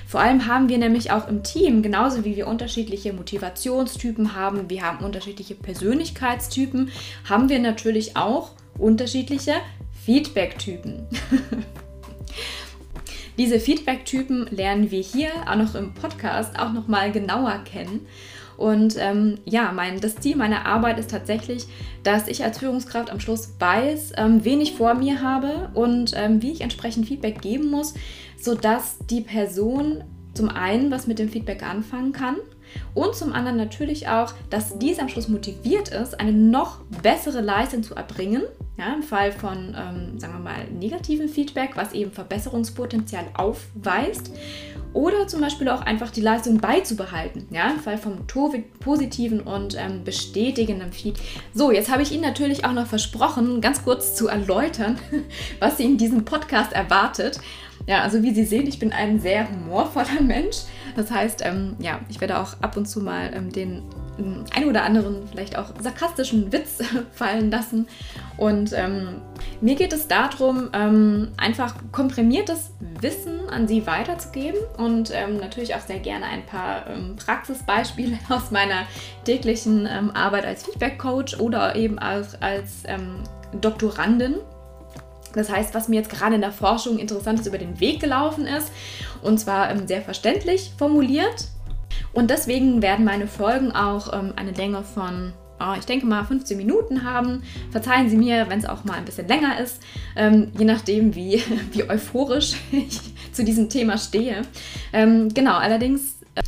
Vor 0.06 0.20
allem 0.20 0.46
haben 0.46 0.68
wir 0.68 0.78
nämlich 0.78 1.10
auch 1.10 1.26
im 1.26 1.42
Team, 1.42 1.82
genauso 1.82 2.24
wie 2.24 2.36
wir 2.36 2.46
unterschiedliche 2.46 3.12
Motivationstypen 3.12 4.34
haben, 4.34 4.68
wir 4.68 4.82
haben 4.82 5.04
unterschiedliche 5.04 5.54
Persönlichkeitstypen, 5.54 6.90
haben 7.28 7.48
wir 7.48 7.58
natürlich 7.58 8.16
auch 8.16 8.50
unterschiedliche 8.78 9.54
Feedback-Typen. 10.04 11.06
Diese 13.38 13.58
Feedback-Typen 13.58 14.46
lernen 14.50 14.90
wir 14.90 15.00
hier 15.00 15.30
auch 15.48 15.56
noch 15.56 15.74
im 15.74 15.94
Podcast 15.94 16.58
auch 16.58 16.72
noch 16.72 16.88
mal 16.88 17.12
genauer 17.12 17.60
kennen. 17.64 18.06
Und 18.56 18.96
ähm, 18.98 19.38
ja, 19.44 19.72
mein, 19.72 20.00
das 20.00 20.16
Ziel 20.16 20.36
meiner 20.36 20.66
Arbeit 20.66 20.98
ist 20.98 21.10
tatsächlich, 21.10 21.66
dass 22.02 22.28
ich 22.28 22.44
als 22.44 22.58
Führungskraft 22.58 23.10
am 23.10 23.18
Schluss 23.18 23.54
weiß, 23.58 24.12
ähm, 24.16 24.44
wen 24.44 24.60
ich 24.60 24.74
vor 24.74 24.94
mir 24.94 25.22
habe 25.22 25.70
und 25.74 26.12
ähm, 26.14 26.42
wie 26.42 26.52
ich 26.52 26.60
entsprechend 26.60 27.08
Feedback 27.08 27.40
geben 27.40 27.70
muss, 27.70 27.94
sodass 28.38 28.98
die 29.10 29.22
Person 29.22 30.04
zum 30.34 30.48
einen 30.48 30.90
was 30.90 31.06
mit 31.06 31.18
dem 31.18 31.28
Feedback 31.28 31.62
anfangen 31.62 32.12
kann 32.12 32.36
und 32.94 33.14
zum 33.14 33.32
anderen 33.32 33.56
natürlich 33.56 34.08
auch, 34.08 34.32
dass 34.50 34.78
diese 34.78 35.02
am 35.02 35.08
Schluss 35.08 35.28
motiviert 35.28 35.88
ist, 35.88 36.18
eine 36.20 36.32
noch 36.32 36.80
bessere 37.02 37.40
Leistung 37.40 37.82
zu 37.82 37.94
erbringen. 37.94 38.42
Ja, 38.78 38.94
Im 38.94 39.02
Fall 39.02 39.32
von, 39.32 39.76
ähm, 39.76 40.18
sagen 40.18 40.32
wir 40.32 40.40
mal, 40.40 40.64
negativen 40.70 41.28
Feedback, 41.28 41.72
was 41.74 41.92
eben 41.92 42.10
Verbesserungspotenzial 42.10 43.26
aufweist. 43.34 44.32
Oder 44.94 45.26
zum 45.26 45.40
Beispiel 45.40 45.68
auch 45.68 45.82
einfach 45.82 46.10
die 46.10 46.20
Leistung 46.20 46.58
beizubehalten. 46.58 47.46
Ja, 47.50 47.70
Im 47.70 47.80
Fall 47.80 47.98
vom 47.98 48.26
positiven 48.26 49.40
und 49.40 49.76
ähm, 49.78 50.04
bestätigenden 50.04 50.92
Feedback. 50.92 51.24
So, 51.54 51.70
jetzt 51.70 51.90
habe 51.90 52.02
ich 52.02 52.12
Ihnen 52.12 52.22
natürlich 52.22 52.64
auch 52.64 52.72
noch 52.72 52.86
versprochen, 52.86 53.60
ganz 53.60 53.84
kurz 53.84 54.14
zu 54.14 54.28
erläutern, 54.28 54.98
was 55.60 55.76
Sie 55.76 55.84
in 55.84 55.98
diesem 55.98 56.24
Podcast 56.24 56.72
erwartet. 56.72 57.40
Ja, 57.86 58.02
also 58.02 58.22
wie 58.22 58.32
Sie 58.32 58.44
sehen, 58.44 58.66
ich 58.66 58.78
bin 58.78 58.92
ein 58.92 59.20
sehr 59.20 59.48
humorvoller 59.48 60.20
Mensch. 60.20 60.58
Das 60.96 61.10
heißt, 61.10 61.42
ähm, 61.44 61.76
ja, 61.78 62.00
ich 62.08 62.20
werde 62.20 62.38
auch 62.38 62.54
ab 62.60 62.76
und 62.76 62.86
zu 62.86 63.00
mal 63.00 63.30
ähm, 63.34 63.50
den 63.50 63.82
ähm, 64.18 64.44
ein 64.54 64.68
oder 64.68 64.84
anderen 64.84 65.26
vielleicht 65.30 65.56
auch 65.56 65.72
sarkastischen 65.80 66.52
Witz 66.52 66.78
fallen 67.12 67.50
lassen. 67.50 67.88
Und 68.36 68.72
ähm, 68.72 69.20
mir 69.60 69.74
geht 69.74 69.92
es 69.92 70.06
darum, 70.08 70.70
ähm, 70.72 71.32
einfach 71.36 71.74
komprimiertes 71.92 72.72
Wissen 73.00 73.48
an 73.50 73.66
Sie 73.68 73.86
weiterzugeben 73.86 74.60
und 74.78 75.10
ähm, 75.14 75.38
natürlich 75.38 75.74
auch 75.74 75.80
sehr 75.80 75.98
gerne 75.98 76.26
ein 76.26 76.44
paar 76.46 76.84
Praxisbeispiele 77.16 78.18
aus 78.28 78.50
meiner 78.50 78.86
täglichen 79.24 79.86
Arbeit 79.86 80.46
als 80.46 80.64
Feedback-Coach 80.64 81.38
oder 81.40 81.76
eben 81.76 81.98
als, 81.98 82.40
als 82.40 82.84
Doktorandin. 83.60 84.36
Das 85.34 85.50
heißt, 85.50 85.74
was 85.74 85.88
mir 85.88 85.96
jetzt 85.96 86.10
gerade 86.10 86.34
in 86.34 86.40
der 86.40 86.52
Forschung 86.52 86.98
Interessantes 86.98 87.46
über 87.46 87.58
den 87.58 87.80
Weg 87.80 88.00
gelaufen 88.00 88.46
ist, 88.46 88.72
und 89.22 89.38
zwar 89.38 89.70
ähm, 89.70 89.86
sehr 89.86 90.02
verständlich 90.02 90.72
formuliert. 90.76 91.48
Und 92.12 92.30
deswegen 92.30 92.82
werden 92.82 93.04
meine 93.04 93.26
Folgen 93.26 93.72
auch 93.72 94.12
ähm, 94.12 94.32
eine 94.36 94.52
Länge 94.52 94.82
von, 94.82 95.32
oh, 95.60 95.74
ich 95.78 95.86
denke 95.86 96.06
mal, 96.06 96.24
15 96.24 96.56
Minuten 96.56 97.04
haben. 97.04 97.42
Verzeihen 97.70 98.10
Sie 98.10 98.16
mir, 98.16 98.48
wenn 98.48 98.58
es 98.58 98.66
auch 98.66 98.84
mal 98.84 98.94
ein 98.94 99.04
bisschen 99.04 99.28
länger 99.28 99.58
ist, 99.60 99.82
ähm, 100.16 100.52
je 100.58 100.64
nachdem, 100.64 101.14
wie, 101.14 101.42
wie 101.72 101.88
euphorisch 101.88 102.54
ich 102.70 103.00
zu 103.32 103.44
diesem 103.44 103.68
Thema 103.68 103.98
stehe. 103.98 104.42
Ähm, 104.92 105.32
genau, 105.32 105.56
allerdings. 105.56 106.16
Äh, 106.34 106.42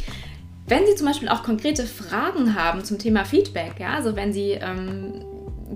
wenn 0.67 0.87
Sie 0.87 0.95
zum 0.95 1.07
Beispiel 1.07 1.29
auch 1.29 1.43
konkrete 1.43 1.85
Fragen 1.85 2.55
haben 2.55 2.85
zum 2.85 2.99
Thema 2.99 3.27
Feedback, 3.27 3.75
ja, 3.79 3.95
also 3.97 4.17
wenn 4.17 4.33
Sie 4.33 4.53
ähm, 4.53 5.23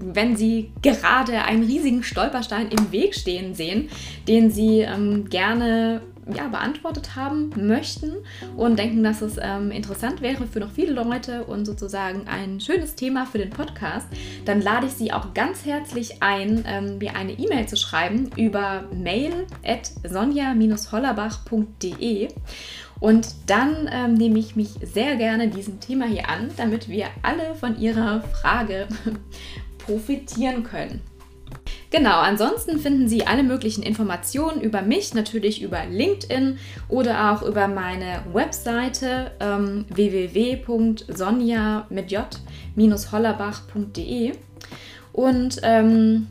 wenn 0.02 0.36
Sie 0.36 0.70
gerade 0.82 1.42
einen 1.42 1.64
riesigen 1.64 2.02
Stolperstein 2.02 2.68
im 2.68 2.92
Weg 2.92 3.14
stehen 3.14 3.54
sehen, 3.54 3.88
den 4.26 4.50
Sie 4.50 4.80
ähm, 4.80 5.28
gerne 5.28 6.02
ja, 6.34 6.48
beantwortet 6.48 7.14
haben 7.16 7.50
möchten 7.56 8.12
und 8.56 8.78
denken, 8.78 9.02
dass 9.02 9.20
es 9.22 9.38
ähm, 9.40 9.70
interessant 9.70 10.20
wäre 10.20 10.46
für 10.46 10.60
noch 10.60 10.70
viele 10.70 10.92
Leute 10.92 11.44
und 11.44 11.64
sozusagen 11.64 12.28
ein 12.28 12.60
schönes 12.60 12.94
Thema 12.94 13.24
für 13.26 13.38
den 13.38 13.48
Podcast, 13.50 14.06
dann 14.44 14.60
lade 14.60 14.86
ich 14.86 14.92
Sie 14.92 15.12
auch 15.12 15.34
ganz 15.34 15.64
herzlich 15.64 16.22
ein, 16.22 16.64
ähm, 16.66 16.98
mir 16.98 17.16
eine 17.16 17.32
E-Mail 17.32 17.66
zu 17.66 17.76
schreiben 17.76 18.30
über 18.36 18.84
mail 18.92 19.46
at 19.64 19.90
sonja-hollerbach.de 20.04 22.28
und 23.00 23.28
dann 23.46 23.88
ähm, 23.92 24.14
nehme 24.14 24.38
ich 24.38 24.56
mich 24.56 24.70
sehr 24.82 25.16
gerne 25.16 25.48
diesem 25.48 25.80
Thema 25.80 26.06
hier 26.06 26.28
an, 26.28 26.50
damit 26.56 26.88
wir 26.88 27.06
alle 27.22 27.54
von 27.54 27.78
Ihrer 27.78 28.22
Frage 28.22 28.88
profitieren 29.88 30.62
können. 30.64 31.00
Genau, 31.90 32.20
ansonsten 32.20 32.78
finden 32.78 33.08
Sie 33.08 33.26
alle 33.26 33.42
möglichen 33.42 33.82
Informationen 33.82 34.60
über 34.60 34.82
mich, 34.82 35.14
natürlich 35.14 35.62
über 35.62 35.86
LinkedIn 35.86 36.58
oder 36.88 37.32
auch 37.32 37.40
über 37.40 37.66
meine 37.66 38.22
Webseite 38.34 39.30
ähm, 39.40 39.86
www.sonja 39.88 41.86
mit 41.88 42.10
j-hollerbach.de. 42.10 44.32
Und 45.14 45.60
ähm, 45.62 46.26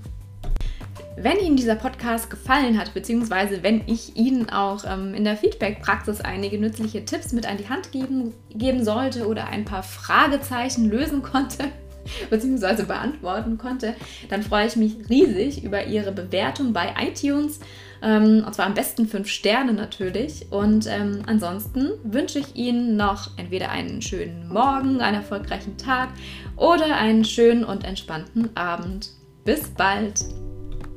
wenn 1.15 1.39
Ihnen 1.39 1.57
dieser 1.57 1.73
Podcast 1.73 2.29
gefallen 2.29 2.79
hat, 2.79 2.93
beziehungsweise 2.93 3.63
wenn 3.63 3.81
ich 3.87 4.15
Ihnen 4.15 4.51
auch 4.51 4.83
ähm, 4.87 5.15
in 5.15 5.23
der 5.23 5.35
Feedback-Praxis 5.35 6.21
einige 6.21 6.59
nützliche 6.59 7.03
Tipps 7.03 7.33
mit 7.33 7.47
an 7.47 7.57
die 7.57 7.67
Hand 7.67 7.91
geben, 7.91 8.35
geben 8.51 8.85
sollte 8.85 9.27
oder 9.27 9.47
ein 9.47 9.65
paar 9.65 9.81
Fragezeichen 9.81 10.87
lösen 10.87 11.23
konnte, 11.23 11.71
bzw. 12.29 12.83
beantworten 12.83 13.57
konnte, 13.57 13.95
dann 14.29 14.43
freue 14.43 14.67
ich 14.67 14.75
mich 14.75 14.95
riesig 15.09 15.63
über 15.63 15.85
Ihre 15.85 16.11
Bewertung 16.11 16.73
bei 16.73 16.93
iTunes. 16.99 17.59
Ähm, 18.01 18.43
und 18.45 18.53
zwar 18.53 18.65
am 18.65 18.73
besten 18.73 19.07
fünf 19.07 19.27
Sterne 19.27 19.73
natürlich. 19.73 20.51
Und 20.51 20.87
ähm, 20.87 21.23
ansonsten 21.25 21.91
wünsche 22.03 22.39
ich 22.39 22.55
Ihnen 22.55 22.95
noch 22.95 23.37
entweder 23.37 23.69
einen 23.69 24.01
schönen 24.01 24.47
Morgen, 24.47 25.01
einen 25.01 25.17
erfolgreichen 25.17 25.77
Tag 25.77 26.09
oder 26.55 26.95
einen 26.95 27.25
schönen 27.25 27.63
und 27.63 27.83
entspannten 27.83 28.55
Abend. 28.55 29.09
Bis 29.43 29.69
bald, 29.69 30.25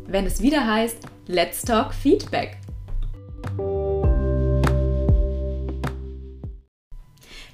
wenn 0.07 0.27
es 0.27 0.43
wieder 0.43 0.67
heißt 0.67 0.99
Let's 1.27 1.63
Talk 1.63 1.95
Feedback. 1.95 2.59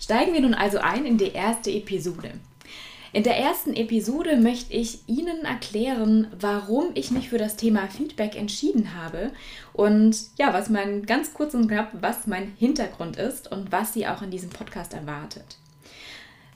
Steigen 0.00 0.34
wir 0.34 0.40
nun 0.40 0.54
also 0.54 0.78
ein 0.78 1.04
in 1.04 1.18
die 1.18 1.32
erste 1.32 1.70
Episode. 1.70 2.30
In 3.16 3.22
der 3.22 3.38
ersten 3.38 3.72
Episode 3.72 4.36
möchte 4.36 4.74
ich 4.74 5.08
Ihnen 5.08 5.46
erklären, 5.46 6.26
warum 6.38 6.90
ich 6.92 7.10
mich 7.10 7.30
für 7.30 7.38
das 7.38 7.56
Thema 7.56 7.88
Feedback 7.88 8.36
entschieden 8.36 8.94
habe 8.94 9.30
und 9.72 10.18
ja, 10.36 10.52
was 10.52 10.68
mein 10.68 11.06
ganz 11.06 11.32
kurz 11.32 11.54
und 11.54 11.66
knapp, 11.68 11.92
was 11.94 12.26
mein 12.26 12.52
Hintergrund 12.58 13.16
ist 13.16 13.50
und 13.50 13.72
was 13.72 13.94
Sie 13.94 14.06
auch 14.06 14.20
in 14.20 14.30
diesem 14.30 14.50
Podcast 14.50 14.92
erwartet. 14.92 15.56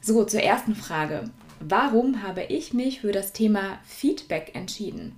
So, 0.03 0.23
zur 0.25 0.43
ersten 0.43 0.75
Frage. 0.77 1.31
Warum 1.61 2.23
habe 2.23 2.43
ich 2.43 2.75
mich 2.75 3.01
für 3.01 3.13
das 3.13 3.33
Thema 3.33 3.79
Feedback 3.87 4.51
entschieden? 4.55 5.17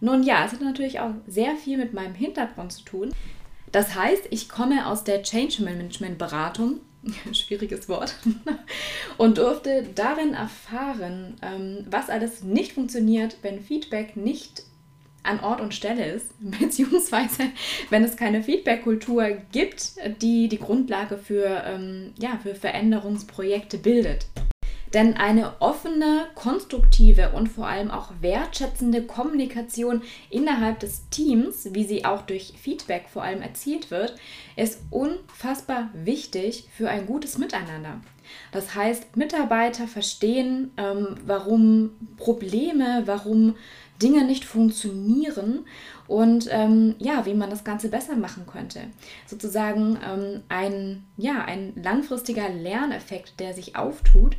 Nun 0.00 0.24
ja, 0.24 0.46
es 0.46 0.50
hat 0.50 0.62
natürlich 0.62 0.98
auch 0.98 1.12
sehr 1.28 1.54
viel 1.54 1.78
mit 1.78 1.94
meinem 1.94 2.16
Hintergrund 2.16 2.72
zu 2.72 2.82
tun. 2.82 3.12
Das 3.70 3.94
heißt, 3.94 4.24
ich 4.30 4.48
komme 4.48 4.88
aus 4.88 5.04
der 5.04 5.22
Change 5.22 5.62
Management 5.62 6.18
Beratung 6.18 6.80
schwieriges 7.32 7.88
Wort, 7.88 8.16
und 9.18 9.38
durfte 9.38 9.84
darin 9.94 10.34
erfahren, 10.34 11.34
ähm, 11.42 11.84
was 11.88 12.10
alles 12.10 12.42
nicht 12.42 12.72
funktioniert, 12.72 13.36
wenn 13.42 13.60
Feedback 13.60 14.16
nicht 14.16 14.62
an 15.22 15.40
Ort 15.40 15.60
und 15.60 15.74
Stelle 15.74 16.06
ist, 16.06 16.28
beziehungsweise 16.60 17.50
wenn 17.90 18.04
es 18.04 18.16
keine 18.16 18.42
Feedback-Kultur 18.42 19.38
gibt, 19.52 19.92
die 20.22 20.48
die 20.48 20.58
Grundlage 20.58 21.18
für, 21.18 21.64
ähm, 21.66 22.12
ja, 22.18 22.38
für 22.42 22.54
Veränderungsprojekte 22.54 23.78
bildet. 23.78 24.26
Denn 24.94 25.14
eine 25.14 25.60
offene, 25.60 26.26
konstruktive 26.34 27.30
und 27.30 27.48
vor 27.48 27.66
allem 27.66 27.90
auch 27.90 28.12
wertschätzende 28.20 29.02
Kommunikation 29.02 30.02
innerhalb 30.30 30.80
des 30.80 31.08
Teams, 31.10 31.68
wie 31.72 31.84
sie 31.84 32.04
auch 32.04 32.22
durch 32.22 32.54
Feedback 32.56 33.06
vor 33.12 33.22
allem 33.22 33.42
erzielt 33.42 33.90
wird, 33.90 34.16
ist 34.56 34.80
unfassbar 34.90 35.90
wichtig 35.92 36.68
für 36.72 36.88
ein 36.88 37.06
gutes 37.06 37.38
Miteinander. 37.38 38.00
Das 38.52 38.74
heißt, 38.74 39.16
Mitarbeiter 39.16 39.86
verstehen, 39.86 40.72
ähm, 40.76 41.16
warum 41.24 41.90
Probleme, 42.16 43.02
warum 43.06 43.54
Dinge 44.02 44.24
nicht 44.24 44.44
funktionieren 44.44 45.64
und 46.06 46.48
ähm, 46.50 46.96
ja, 46.98 47.24
wie 47.24 47.34
man 47.34 47.50
das 47.50 47.64
Ganze 47.64 47.88
besser 47.88 48.14
machen 48.14 48.46
könnte. 48.46 48.80
Sozusagen 49.26 49.98
ähm, 50.06 50.42
ein, 50.48 51.04
ja, 51.16 51.44
ein 51.44 51.72
langfristiger 51.76 52.48
Lerneffekt, 52.48 53.40
der 53.40 53.54
sich 53.54 53.76
auftut, 53.76 54.36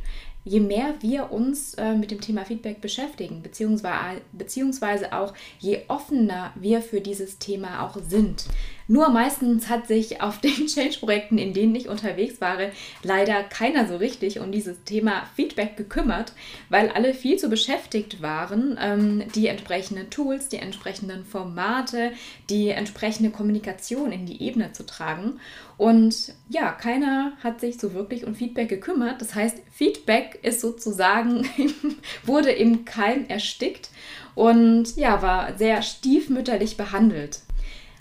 je 0.48 0.60
mehr 0.60 0.94
wir 1.00 1.30
uns 1.30 1.74
äh, 1.74 1.94
mit 1.94 2.10
dem 2.10 2.20
Thema 2.20 2.44
Feedback 2.44 2.80
beschäftigen, 2.80 3.42
beziehungsweise, 3.42 4.22
beziehungsweise 4.32 5.12
auch 5.12 5.34
je 5.58 5.82
offener 5.88 6.52
wir 6.54 6.80
für 6.80 7.00
dieses 7.00 7.38
Thema 7.38 7.84
auch 7.84 7.98
sind. 8.08 8.46
Nur 8.90 9.10
meistens 9.10 9.68
hat 9.68 9.86
sich 9.86 10.22
auf 10.22 10.38
den 10.40 10.66
Change-Projekten, 10.66 11.36
in 11.36 11.52
denen 11.52 11.74
ich 11.74 11.88
unterwegs 11.88 12.40
war, 12.40 12.56
leider 13.02 13.44
keiner 13.44 13.86
so 13.86 13.96
richtig 13.96 14.40
um 14.40 14.50
dieses 14.50 14.82
Thema 14.84 15.24
Feedback 15.36 15.76
gekümmert, 15.76 16.32
weil 16.70 16.88
alle 16.88 17.12
viel 17.12 17.36
zu 17.36 17.50
beschäftigt 17.50 18.22
waren, 18.22 18.78
ähm, 18.82 19.24
die 19.34 19.46
entsprechenden 19.46 20.08
Tools, 20.08 20.48
die 20.48 20.56
entsprechenden 20.56 21.24
Formate, 21.26 22.12
die 22.48 22.70
entsprechende 22.70 23.30
Kommunikation 23.30 24.10
in 24.10 24.24
die 24.24 24.42
Ebene 24.42 24.72
zu 24.72 24.86
tragen. 24.86 25.38
Und 25.76 26.32
ja, 26.48 26.72
keiner 26.72 27.32
hat 27.44 27.60
sich 27.60 27.78
so 27.78 27.92
wirklich 27.92 28.26
um 28.26 28.34
Feedback 28.34 28.70
gekümmert. 28.70 29.20
Das 29.20 29.34
heißt, 29.34 29.58
Feedback 29.70 30.38
ist 30.42 30.62
sozusagen, 30.62 31.46
wurde 32.24 32.50
im 32.50 32.86
Keim 32.86 33.26
erstickt 33.28 33.90
und 34.34 34.96
ja, 34.96 35.20
war 35.20 35.58
sehr 35.58 35.82
stiefmütterlich 35.82 36.78
behandelt. 36.78 37.42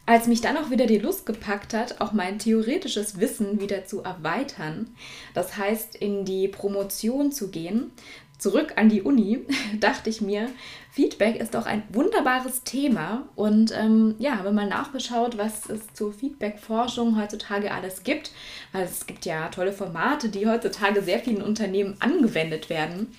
Als 0.07 0.25
mich 0.25 0.39
dann 0.39 0.55
auch 0.55 0.69
wieder 0.71 0.85
die 0.85 0.99
Lust 0.99 1.25
gepackt 1.25 1.73
hat, 1.73 1.99
auch 1.99 2.13
mein 2.13 2.39
theoretisches 2.39 3.19
Wissen 3.19 3.59
wieder 3.59 3.85
zu 3.85 4.03
erweitern, 4.03 4.95
das 5.33 5.57
heißt 5.57 5.97
in 5.97 6.23
die 6.23 6.47
Promotion 6.47 7.33
zu 7.33 7.49
gehen, 7.49 7.91
zurück 8.37 8.73
an 8.77 8.87
die 8.87 9.01
Uni, 9.01 9.45
dachte 9.81 10.09
ich 10.09 10.21
mir, 10.21 10.49
Feedback 10.91 11.35
ist 11.35 11.55
doch 11.55 11.65
ein 11.65 11.83
wunderbares 11.89 12.63
Thema. 12.63 13.27
Und 13.35 13.71
ähm, 13.77 14.15
ja, 14.17 14.37
habe 14.37 14.53
mal 14.53 14.67
nachgeschaut, 14.67 15.37
was 15.37 15.69
es 15.69 15.93
zur 15.93 16.13
Feedback-Forschung 16.13 17.21
heutzutage 17.21 17.73
alles 17.73 18.03
gibt. 18.03 18.31
Weil 18.71 18.85
es 18.85 19.05
gibt 19.07 19.25
ja 19.25 19.49
tolle 19.49 19.73
Formate, 19.73 20.29
die 20.29 20.47
heutzutage 20.47 21.01
sehr 21.01 21.19
vielen 21.19 21.41
Unternehmen 21.41 21.97
angewendet 21.99 22.69
werden. 22.69 23.13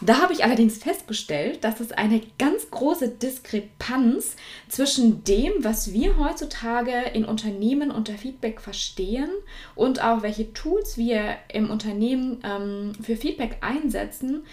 Da 0.00 0.20
habe 0.20 0.32
ich 0.32 0.44
allerdings 0.44 0.78
festgestellt, 0.78 1.62
dass 1.62 1.80
es 1.80 1.92
eine 1.92 2.22
ganz 2.38 2.70
große 2.70 3.08
Diskrepanz 3.08 4.36
zwischen 4.68 5.24
dem, 5.24 5.52
was 5.58 5.92
wir 5.92 6.16
heutzutage 6.18 6.92
in 7.12 7.24
Unternehmen 7.24 7.90
unter 7.90 8.14
Feedback 8.14 8.60
verstehen 8.60 9.28
und 9.74 10.02
auch 10.02 10.22
welche 10.22 10.52
Tools 10.54 10.96
wir 10.96 11.36
im 11.52 11.70
Unternehmen 11.70 12.42
ähm, 12.44 12.92
für 13.02 13.16
Feedback 13.16 13.58
einsetzen, 13.60 14.44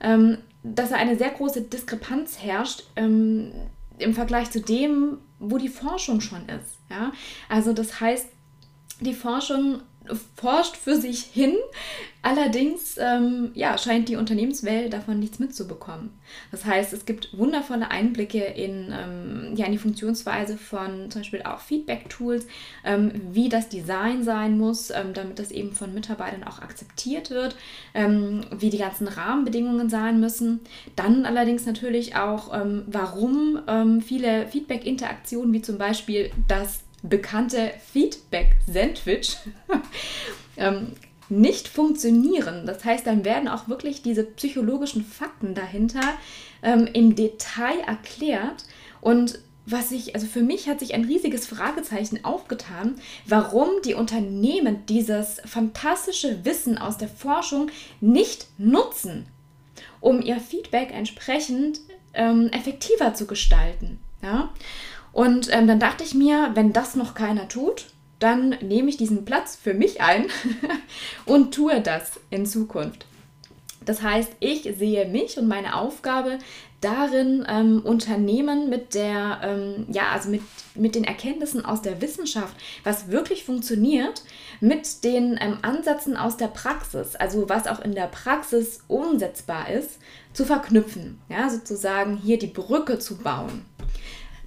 ähm, 0.00 0.38
dass 0.62 0.90
da 0.90 0.96
eine 0.96 1.16
sehr 1.16 1.30
große 1.30 1.62
Diskrepanz 1.62 2.38
herrscht 2.40 2.84
ähm, 2.94 3.52
im 3.98 4.14
Vergleich 4.14 4.50
zu 4.50 4.60
dem, 4.60 5.18
wo 5.40 5.58
die 5.58 5.68
Forschung 5.68 6.20
schon 6.20 6.48
ist. 6.48 6.78
Ja? 6.88 7.12
Also 7.48 7.72
das 7.72 8.00
heißt, 8.00 8.28
die 9.00 9.14
Forschung 9.14 9.82
forscht 10.36 10.76
für 10.76 10.96
sich 10.96 11.22
hin. 11.22 11.54
Allerdings 12.24 12.98
ähm, 12.98 13.50
ja, 13.54 13.76
scheint 13.76 14.08
die 14.08 14.14
Unternehmenswelt 14.14 14.92
davon 14.92 15.18
nichts 15.18 15.40
mitzubekommen. 15.40 16.10
Das 16.52 16.64
heißt, 16.64 16.92
es 16.92 17.04
gibt 17.04 17.36
wundervolle 17.36 17.90
Einblicke 17.90 18.44
in, 18.44 18.92
ähm, 18.92 19.56
ja, 19.56 19.66
in 19.66 19.72
die 19.72 19.78
Funktionsweise 19.78 20.56
von 20.56 21.10
zum 21.10 21.22
Beispiel 21.22 21.42
auch 21.42 21.58
Feedback-Tools, 21.58 22.46
ähm, 22.84 23.10
wie 23.32 23.48
das 23.48 23.68
Design 23.68 24.22
sein 24.22 24.56
muss, 24.56 24.90
ähm, 24.90 25.14
damit 25.14 25.40
das 25.40 25.50
eben 25.50 25.72
von 25.72 25.92
Mitarbeitern 25.94 26.44
auch 26.44 26.60
akzeptiert 26.60 27.30
wird, 27.30 27.56
ähm, 27.92 28.42
wie 28.52 28.70
die 28.70 28.78
ganzen 28.78 29.08
Rahmenbedingungen 29.08 29.90
sein 29.90 30.20
müssen. 30.20 30.60
Dann 30.94 31.26
allerdings 31.26 31.66
natürlich 31.66 32.14
auch, 32.14 32.54
ähm, 32.54 32.84
warum 32.86 33.60
viele 34.04 34.46
Feedback-Interaktionen, 34.48 35.52
wie 35.52 35.62
zum 35.62 35.78
Beispiel 35.78 36.30
das 36.46 36.80
bekannte 37.02 37.72
Feedback-Sandwich 37.92 39.36
ähm, 40.56 40.92
nicht 41.28 41.68
funktionieren. 41.68 42.66
Das 42.66 42.84
heißt, 42.84 43.06
dann 43.06 43.24
werden 43.24 43.48
auch 43.48 43.68
wirklich 43.68 44.02
diese 44.02 44.24
psychologischen 44.24 45.04
Fakten 45.04 45.54
dahinter 45.54 46.02
ähm, 46.62 46.88
im 46.92 47.14
Detail 47.14 47.80
erklärt 47.86 48.64
und 49.00 49.38
was 49.64 49.92
ich, 49.92 50.14
also 50.14 50.26
für 50.26 50.42
mich 50.42 50.68
hat 50.68 50.80
sich 50.80 50.92
ein 50.92 51.04
riesiges 51.04 51.46
Fragezeichen 51.46 52.24
aufgetan, 52.24 52.96
warum 53.26 53.68
die 53.84 53.94
Unternehmen 53.94 54.84
dieses 54.86 55.40
fantastische 55.44 56.44
Wissen 56.44 56.78
aus 56.78 56.98
der 56.98 57.08
Forschung 57.08 57.70
nicht 58.00 58.48
nutzen, 58.58 59.26
um 60.00 60.20
ihr 60.20 60.40
Feedback 60.40 60.92
entsprechend 60.92 61.80
ähm, 62.12 62.48
effektiver 62.48 63.14
zu 63.14 63.26
gestalten. 63.26 64.00
Ja? 64.20 64.52
Und 65.12 65.52
ähm, 65.52 65.66
dann 65.66 65.80
dachte 65.80 66.04
ich 66.04 66.14
mir, 66.14 66.50
wenn 66.54 66.72
das 66.72 66.94
noch 66.94 67.14
keiner 67.14 67.48
tut, 67.48 67.86
dann 68.18 68.50
nehme 68.60 68.88
ich 68.88 68.96
diesen 68.96 69.24
Platz 69.24 69.56
für 69.56 69.74
mich 69.74 70.00
ein 70.00 70.26
und 71.26 71.52
tue 71.52 71.80
das 71.80 72.20
in 72.30 72.46
Zukunft. 72.46 73.06
Das 73.84 74.02
heißt, 74.02 74.32
ich 74.38 74.62
sehe 74.78 75.08
mich 75.08 75.38
und 75.38 75.48
meine 75.48 75.74
Aufgabe 75.76 76.38
darin, 76.80 77.46
ähm, 77.48 77.80
Unternehmen 77.84 78.68
mit 78.68 78.94
der, 78.94 79.40
ähm, 79.42 79.86
ja, 79.90 80.10
also 80.12 80.28
mit, 80.28 80.42
mit 80.74 80.94
den 80.94 81.04
Erkenntnissen 81.04 81.64
aus 81.64 81.80
der 81.82 82.00
Wissenschaft, 82.00 82.54
was 82.84 83.08
wirklich 83.08 83.44
funktioniert, 83.44 84.22
mit 84.60 85.04
den 85.04 85.38
ähm, 85.40 85.58
Ansätzen 85.62 86.16
aus 86.16 86.36
der 86.36 86.48
Praxis, 86.48 87.14
also 87.16 87.48
was 87.48 87.66
auch 87.66 87.80
in 87.80 87.94
der 87.94 88.08
Praxis 88.08 88.80
umsetzbar 88.88 89.70
ist, 89.70 89.98
zu 90.32 90.44
verknüpfen. 90.44 91.20
Ja, 91.28 91.48
sozusagen 91.50 92.16
hier 92.16 92.38
die 92.38 92.46
Brücke 92.48 92.98
zu 92.98 93.16
bauen. 93.18 93.64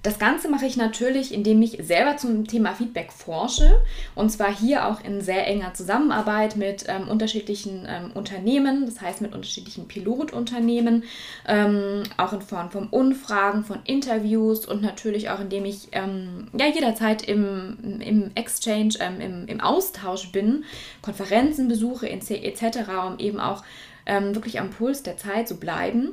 Das 0.06 0.20
Ganze 0.20 0.48
mache 0.48 0.66
ich 0.66 0.76
natürlich, 0.76 1.34
indem 1.34 1.60
ich 1.62 1.80
selber 1.82 2.16
zum 2.16 2.46
Thema 2.46 2.74
Feedback 2.74 3.10
forsche 3.10 3.82
und 4.14 4.30
zwar 4.30 4.56
hier 4.56 4.86
auch 4.86 5.02
in 5.02 5.20
sehr 5.20 5.48
enger 5.48 5.74
Zusammenarbeit 5.74 6.54
mit 6.54 6.84
ähm, 6.86 7.08
unterschiedlichen 7.08 7.88
ähm, 7.88 8.12
Unternehmen, 8.14 8.86
das 8.86 9.00
heißt 9.00 9.20
mit 9.20 9.34
unterschiedlichen 9.34 9.88
Pilotunternehmen, 9.88 11.02
ähm, 11.48 12.04
auch 12.18 12.32
in 12.32 12.40
Form 12.40 12.70
von 12.70 12.86
Umfragen, 12.86 13.64
von 13.64 13.80
Interviews 13.82 14.64
und 14.64 14.80
natürlich 14.80 15.28
auch 15.30 15.40
indem 15.40 15.64
ich 15.64 15.88
ähm, 15.90 16.46
ja 16.56 16.66
jederzeit 16.66 17.22
im, 17.22 18.00
im 18.00 18.30
Exchange, 18.36 18.94
ähm, 19.00 19.20
im, 19.20 19.48
im 19.48 19.60
Austausch 19.60 20.30
bin, 20.30 20.62
Konferenzen 21.02 21.66
besuche 21.66 22.08
etc., 22.08 22.78
um 23.08 23.18
eben 23.18 23.40
auch 23.40 23.64
ähm, 24.06 24.36
wirklich 24.36 24.60
am 24.60 24.70
Puls 24.70 25.02
der 25.02 25.16
Zeit 25.16 25.48
zu 25.48 25.56
bleiben. 25.56 26.12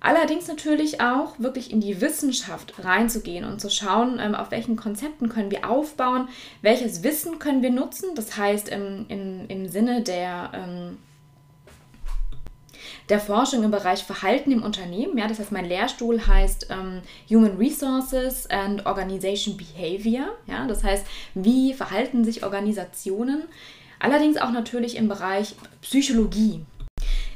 Allerdings 0.00 0.46
natürlich 0.46 1.00
auch 1.00 1.38
wirklich 1.38 1.70
in 1.70 1.80
die 1.80 2.00
Wissenschaft 2.00 2.84
reinzugehen 2.84 3.44
und 3.44 3.60
zu 3.60 3.70
schauen, 3.70 4.18
ähm, 4.20 4.34
auf 4.34 4.50
welchen 4.50 4.76
Konzepten 4.76 5.28
können 5.28 5.50
wir 5.50 5.68
aufbauen, 5.68 6.28
welches 6.62 7.02
Wissen 7.02 7.38
können 7.38 7.62
wir 7.62 7.70
nutzen. 7.70 8.14
Das 8.14 8.36
heißt, 8.36 8.68
im, 8.68 9.06
im, 9.08 9.48
im 9.48 9.68
Sinne 9.68 10.02
der, 10.02 10.52
ähm, 10.54 10.98
der 13.08 13.20
Forschung 13.20 13.64
im 13.64 13.70
Bereich 13.70 14.04
Verhalten 14.04 14.52
im 14.52 14.62
Unternehmen. 14.62 15.16
Ja, 15.16 15.28
das 15.28 15.38
heißt, 15.38 15.50
mein 15.52 15.64
Lehrstuhl 15.64 16.26
heißt 16.26 16.68
ähm, 16.70 17.00
Human 17.30 17.56
Resources 17.56 18.48
and 18.50 18.84
Organization 18.84 19.56
Behavior. 19.56 20.28
Ja, 20.46 20.66
das 20.66 20.84
heißt, 20.84 21.06
wie 21.34 21.72
verhalten 21.72 22.22
sich 22.22 22.44
Organisationen? 22.44 23.44
Allerdings 23.98 24.36
auch 24.36 24.50
natürlich 24.50 24.96
im 24.96 25.08
Bereich 25.08 25.54
Psychologie. 25.80 26.66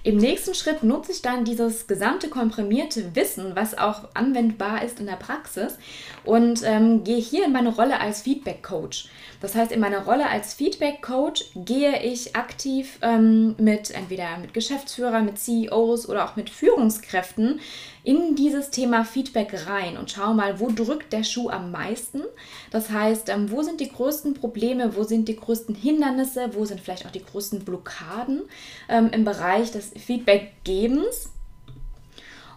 Im 0.02 0.16
nächsten 0.16 0.54
Schritt 0.54 0.82
nutze 0.82 1.12
ich 1.12 1.20
dann 1.20 1.44
dieses 1.44 1.86
gesamte 1.86 2.28
komprimierte 2.28 3.14
Wissen, 3.14 3.54
was 3.54 3.76
auch 3.76 4.08
anwendbar 4.14 4.82
ist 4.82 4.98
in 4.98 5.06
der 5.06 5.16
Praxis 5.16 5.76
und 6.24 6.62
ähm, 6.64 7.04
gehe 7.04 7.18
hier 7.18 7.44
in 7.44 7.52
meine 7.52 7.68
Rolle 7.68 8.00
als 8.00 8.22
Feedback 8.22 8.62
Coach. 8.62 9.08
Das 9.40 9.54
heißt, 9.54 9.72
in 9.72 9.80
meiner 9.80 10.04
Rolle 10.04 10.28
als 10.28 10.52
Feedback 10.52 11.00
Coach 11.00 11.44
gehe 11.54 12.02
ich 12.02 12.36
aktiv 12.36 12.98
ähm, 13.00 13.54
mit 13.58 13.90
entweder 13.90 14.36
mit 14.38 14.52
Geschäftsführern, 14.52 15.24
mit 15.24 15.38
CEOs 15.38 16.08
oder 16.08 16.26
auch 16.26 16.36
mit 16.36 16.50
Führungskräften 16.50 17.60
in 18.04 18.36
dieses 18.36 18.70
Thema 18.70 19.04
Feedback 19.04 19.66
rein 19.66 19.96
und 19.96 20.10
schau 20.10 20.34
mal, 20.34 20.60
wo 20.60 20.70
drückt 20.70 21.14
der 21.14 21.24
Schuh 21.24 21.48
am 21.48 21.70
meisten. 21.70 22.22
Das 22.70 22.90
heißt, 22.90 23.30
ähm, 23.30 23.50
wo 23.50 23.62
sind 23.62 23.80
die 23.80 23.90
größten 23.90 24.34
Probleme, 24.34 24.94
wo 24.94 25.04
sind 25.04 25.26
die 25.26 25.36
größten 25.36 25.74
Hindernisse, 25.74 26.50
wo 26.54 26.66
sind 26.66 26.80
vielleicht 26.80 27.06
auch 27.06 27.10
die 27.10 27.24
größten 27.24 27.64
Blockaden 27.64 28.42
ähm, 28.90 29.08
im 29.10 29.24
Bereich 29.24 29.70
des 29.72 29.92
Feedbackgebens 29.96 31.30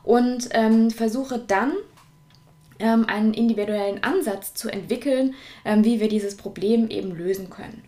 und 0.03 0.49
ähm, 0.51 0.91
versuche 0.91 1.39
dann 1.39 1.71
ähm, 2.83 3.05
einen 3.07 3.33
individuellen 3.33 4.03
Ansatz 4.03 4.53
zu 4.53 4.69
entwickeln, 4.69 5.33
ähm, 5.63 5.85
wie 5.85 5.99
wir 5.99 6.09
dieses 6.09 6.35
Problem 6.35 6.89
eben 6.89 7.15
lösen 7.15 7.49
können. 7.49 7.81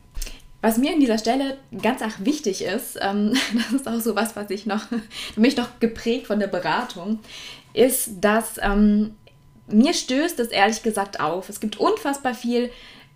Was 0.62 0.78
mir 0.78 0.94
an 0.94 1.00
dieser 1.00 1.18
Stelle 1.18 1.58
ganz 1.82 2.02
auch 2.02 2.18
wichtig 2.20 2.64
ist, 2.64 2.98
ähm, 3.02 3.34
das 3.54 3.82
ist 3.82 3.88
auch 3.88 4.00
so 4.00 4.16
was, 4.16 4.36
was 4.36 4.50
ich 4.50 4.66
noch, 4.66 4.86
mich 5.36 5.58
noch 5.58 5.80
geprägt 5.80 6.28
von 6.28 6.40
der 6.40 6.48
Beratung, 6.48 7.20
ist, 7.74 8.12
dass 8.22 8.58
ähm, 8.62 9.16
mir 9.68 9.94
stößt 9.94 10.40
es 10.40 10.48
ehrlich 10.48 10.82
gesagt 10.82 11.20
auf. 11.20 11.50
Es 11.50 11.60
gibt 11.60 11.78
unfassbar 11.78 12.34
viel 12.34 12.72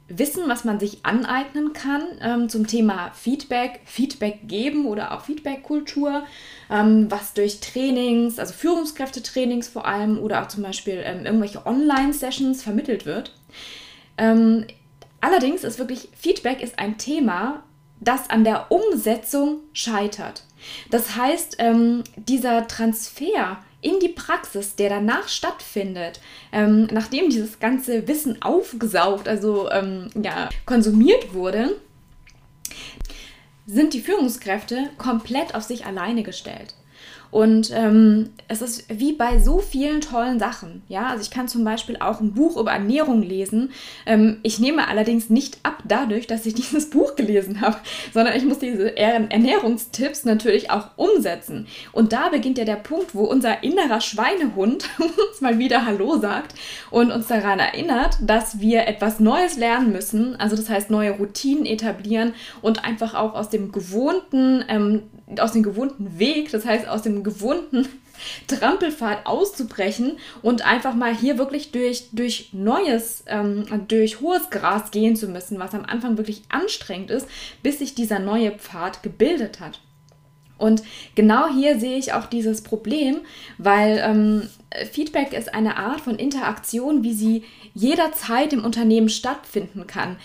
Wissen, 0.10 0.44
was 0.48 0.64
man 0.64 0.80
sich 0.80 1.06
aneignen 1.06 1.74
kann 1.74 2.04
ähm, 2.22 2.50
zum 2.50 2.68
Thema 2.68 3.12
Feedback, 3.12 3.82
Feedback 3.86 4.48
geben 4.48 4.86
oder 4.86 5.14
auch 5.14 5.22
Feedback-Kultur, 5.22 6.24
ähm, 6.70 7.10
was 7.10 7.34
durch 7.34 7.60
Trainings, 7.60 8.40
also 8.40 8.54
Führungskräftetrainings 8.54 9.68
vor 9.68 9.86
allem 9.86 10.20
oder 10.20 10.42
auch 10.42 10.48
zum 10.48 10.64
Beispiel 10.64 11.02
ähm, 11.04 11.26
irgendwelche 11.26 11.66
Online-Sessions 11.66 12.64
vermittelt 12.64 13.06
wird. 13.06 13.34
Ähm, 14.18 14.66
allerdings 15.22 15.64
ist 15.64 15.80
wirklich 15.80 16.10
Feedback 16.18 16.62
ist 16.62 16.80
ein 16.80 16.98
Thema, 16.98 17.64
das 18.00 18.30
an 18.30 18.44
der 18.44 18.72
Umsetzung 18.72 19.60
scheitert. 19.74 20.44
Das 20.90 21.16
heißt, 21.16 21.58
ähm, 21.60 22.04
dieser 22.18 22.68
Transfer 22.68 23.60
in 23.82 24.00
die 24.00 24.10
Praxis, 24.10 24.76
der 24.76 24.90
danach 24.90 25.28
stattfindet, 25.28 26.20
ähm, 26.52 26.88
nachdem 26.92 27.30
dieses 27.30 27.60
ganze 27.60 28.08
Wissen 28.08 28.42
aufgesaugt, 28.42 29.28
also 29.28 29.70
ähm, 29.72 30.10
ja, 30.22 30.50
konsumiert 30.66 31.34
wurde, 31.34 31.76
sind 33.66 33.94
die 33.94 34.02
Führungskräfte 34.02 34.90
komplett 34.98 35.56
auf 35.56 35.64
sich 35.64 35.86
alleine 35.86 36.24
gestellt. 36.24 36.74
Und 37.32 37.72
ähm, 37.74 38.32
es 38.48 38.62
ist 38.62 38.86
wie 38.90 39.14
bei 39.14 39.40
so 39.40 39.60
vielen 39.60 40.02
tollen 40.02 40.40
Sachen. 40.40 40.82
Ja, 40.88 41.08
also 41.08 41.22
ich 41.22 41.30
kann 41.30 41.48
zum 41.48 41.64
Beispiel 41.64 41.98
auch 42.00 42.20
ein 42.20 42.34
Buch 42.34 42.58
über 42.58 42.72
Ernährung 42.72 43.22
lesen. 43.22 43.72
Ähm, 44.06 44.40
ich 44.42 44.60
nehme 44.60 44.88
allerdings 44.88 45.30
nicht 45.30 45.60
ab 45.64 45.84
dadurch, 45.88 46.26
dass 46.26 46.46
ich 46.46 46.54
dieses 46.56 46.90
Buch 46.90 47.16
gelesen 47.16 47.62
habe, 47.62 47.78
sondern 48.14 48.36
ich 48.36 48.46
muss 48.46 48.60
diese 48.60 48.98
Ernährungstipps 48.98 50.26
natürlich 50.26 50.72
auch 50.72 50.90
umsetzen. 50.96 51.68
Und 51.92 52.14
da 52.14 52.30
beginnt 52.30 52.58
ja 52.58 52.66
der 52.66 52.76
Punkt, 52.76 53.14
wo 53.14 53.24
unser 53.26 53.64
innerer 53.64 54.02
Schweinehund 54.02 54.90
uns 55.00 55.42
mal 55.42 55.60
wieder 55.60 55.86
Hallo 55.86 56.18
sagt 56.18 56.56
und 56.90 57.12
uns 57.12 57.28
daran 57.28 57.60
erinnert, 57.60 58.18
dass 58.22 58.60
wir 58.60 58.88
etwas 58.88 59.20
Neues 59.20 59.58
lernen 59.58 59.92
müssen. 59.92 60.36
Also 60.40 60.56
das 60.56 60.70
heißt 60.70 60.90
neue 60.90 61.12
Routinen 61.12 61.66
etablieren 61.66 62.34
und 62.62 62.84
einfach 62.84 63.14
auch 63.14 63.36
aus 63.36 63.50
dem 63.50 63.72
gewohnten 63.72 64.66
ähm, 64.68 65.04
aus 65.38 65.52
dem 65.52 65.64
gewohnten 65.64 66.18
Weg, 66.18 66.52
das 66.52 66.66
heißt 66.66 66.88
aus 66.88 67.04
dem 67.04 67.24
gewohnten 67.24 67.88
Trampelpfad 68.48 69.26
auszubrechen 69.26 70.18
und 70.42 70.66
einfach 70.66 70.96
mal 70.96 71.16
hier 71.16 71.38
wirklich 71.38 71.72
durch, 71.72 72.10
durch 72.12 72.50
neues, 72.52 73.24
ähm, 73.28 73.66
durch 73.88 74.22
hohes 74.22 74.50
Gras 74.50 74.92
gehen 74.92 75.16
zu 75.16 75.28
müssen, 75.28 75.60
was 75.60 75.74
am 75.74 75.86
Anfang 75.86 76.18
wirklich 76.18 76.42
anstrengend 76.50 77.12
ist, 77.12 77.28
bis 77.62 77.80
sich 77.80 77.96
dieser 77.96 78.20
neue 78.20 78.52
Pfad 78.52 79.04
gebildet 79.04 79.60
hat. 79.60 79.80
Und 80.58 80.84
genau 81.16 81.48
hier 81.48 81.80
sehe 81.80 81.98
ich 81.98 82.12
auch 82.12 82.26
dieses 82.26 82.62
Problem, 82.62 83.22
weil 83.58 84.02
ähm, 84.04 84.50
Feedback 84.92 85.32
ist 85.32 85.54
eine 85.54 85.78
Art 85.78 86.02
von 86.02 86.16
Interaktion, 86.16 87.02
wie 87.02 87.14
sie 87.14 87.46
jederzeit 87.74 88.52
im 88.52 88.66
Unternehmen 88.66 89.08
stattfinden 89.08 89.88
kann 89.88 90.18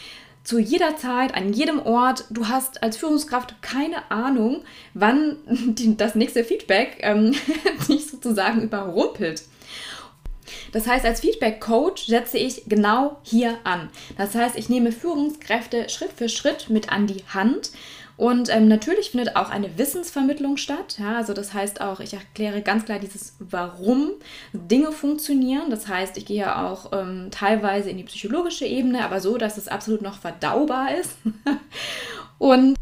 zu 0.44 0.59
jeder 0.59 0.96
Zeit, 0.96 1.35
an 1.35 1.52
jedem 1.52 1.80
Ort. 1.85 2.26
Du 2.30 2.48
hast 2.48 2.83
als 2.83 2.98
Führungskraft 2.98 3.61
keine 3.62 4.11
Ahnung, 4.11 4.62
wann 4.92 5.38
die, 5.46 5.96
das 5.96 6.14
nächste 6.14 6.44
Feedback 6.44 6.98
ähm, 7.00 7.35
dich 7.88 8.07
sozusagen 8.09 8.62
überrumpelt. 8.62 9.42
Das 10.72 10.87
heißt, 10.87 11.07
als 11.07 11.20
Feedback-Coach 11.20 12.07
setze 12.07 12.37
ich 12.37 12.64
genau 12.66 13.18
hier 13.22 13.59
an. 13.64 13.88
Das 14.18 14.35
heißt, 14.35 14.57
ich 14.57 14.68
nehme 14.68 14.92
Führungskräfte 14.92 15.88
Schritt 15.88 16.12
für 16.12 16.28
Schritt 16.28 16.68
mit 16.68 16.92
an 16.92 17.07
die 17.07 17.24
Hand 17.33 17.70
und 18.16 18.48
ähm, 18.48 18.68
natürlich 18.68 19.11
findet 19.11 19.35
auch 19.35 19.50
eine 19.50 19.77
Wissensvermittlung 19.77 20.57
statt. 20.57 20.96
Ja, 20.98 21.16
also 21.16 21.35
das 21.35 21.53
heißt 21.53 21.81
auch, 21.81 21.98
ich 21.98 22.14
erkläre 22.14 22.62
ganz 22.62 22.85
klar 22.85 23.00
dieses 23.00 23.37
Warum 23.40 24.12
Dinge 24.53 24.92
funktionieren. 24.92 25.70
Das 25.70 25.88
heißt, 25.88 26.16
ich 26.16 26.27
gehe 26.27 26.57
auch 26.57 26.92
ähm, 26.92 27.29
teilweise 27.33 27.90
in 27.90 27.96
die 27.96 28.05
psychologische 28.05 28.66
Ebene, 28.66 29.05
aber 29.05 29.20
so, 29.20 29.37
dass 29.37 29.59
es 29.59 29.66
absolut 29.66 30.03
noch 30.03 30.18
verdaubar 30.18 30.94
ist. 30.96 31.16
und 32.38 32.77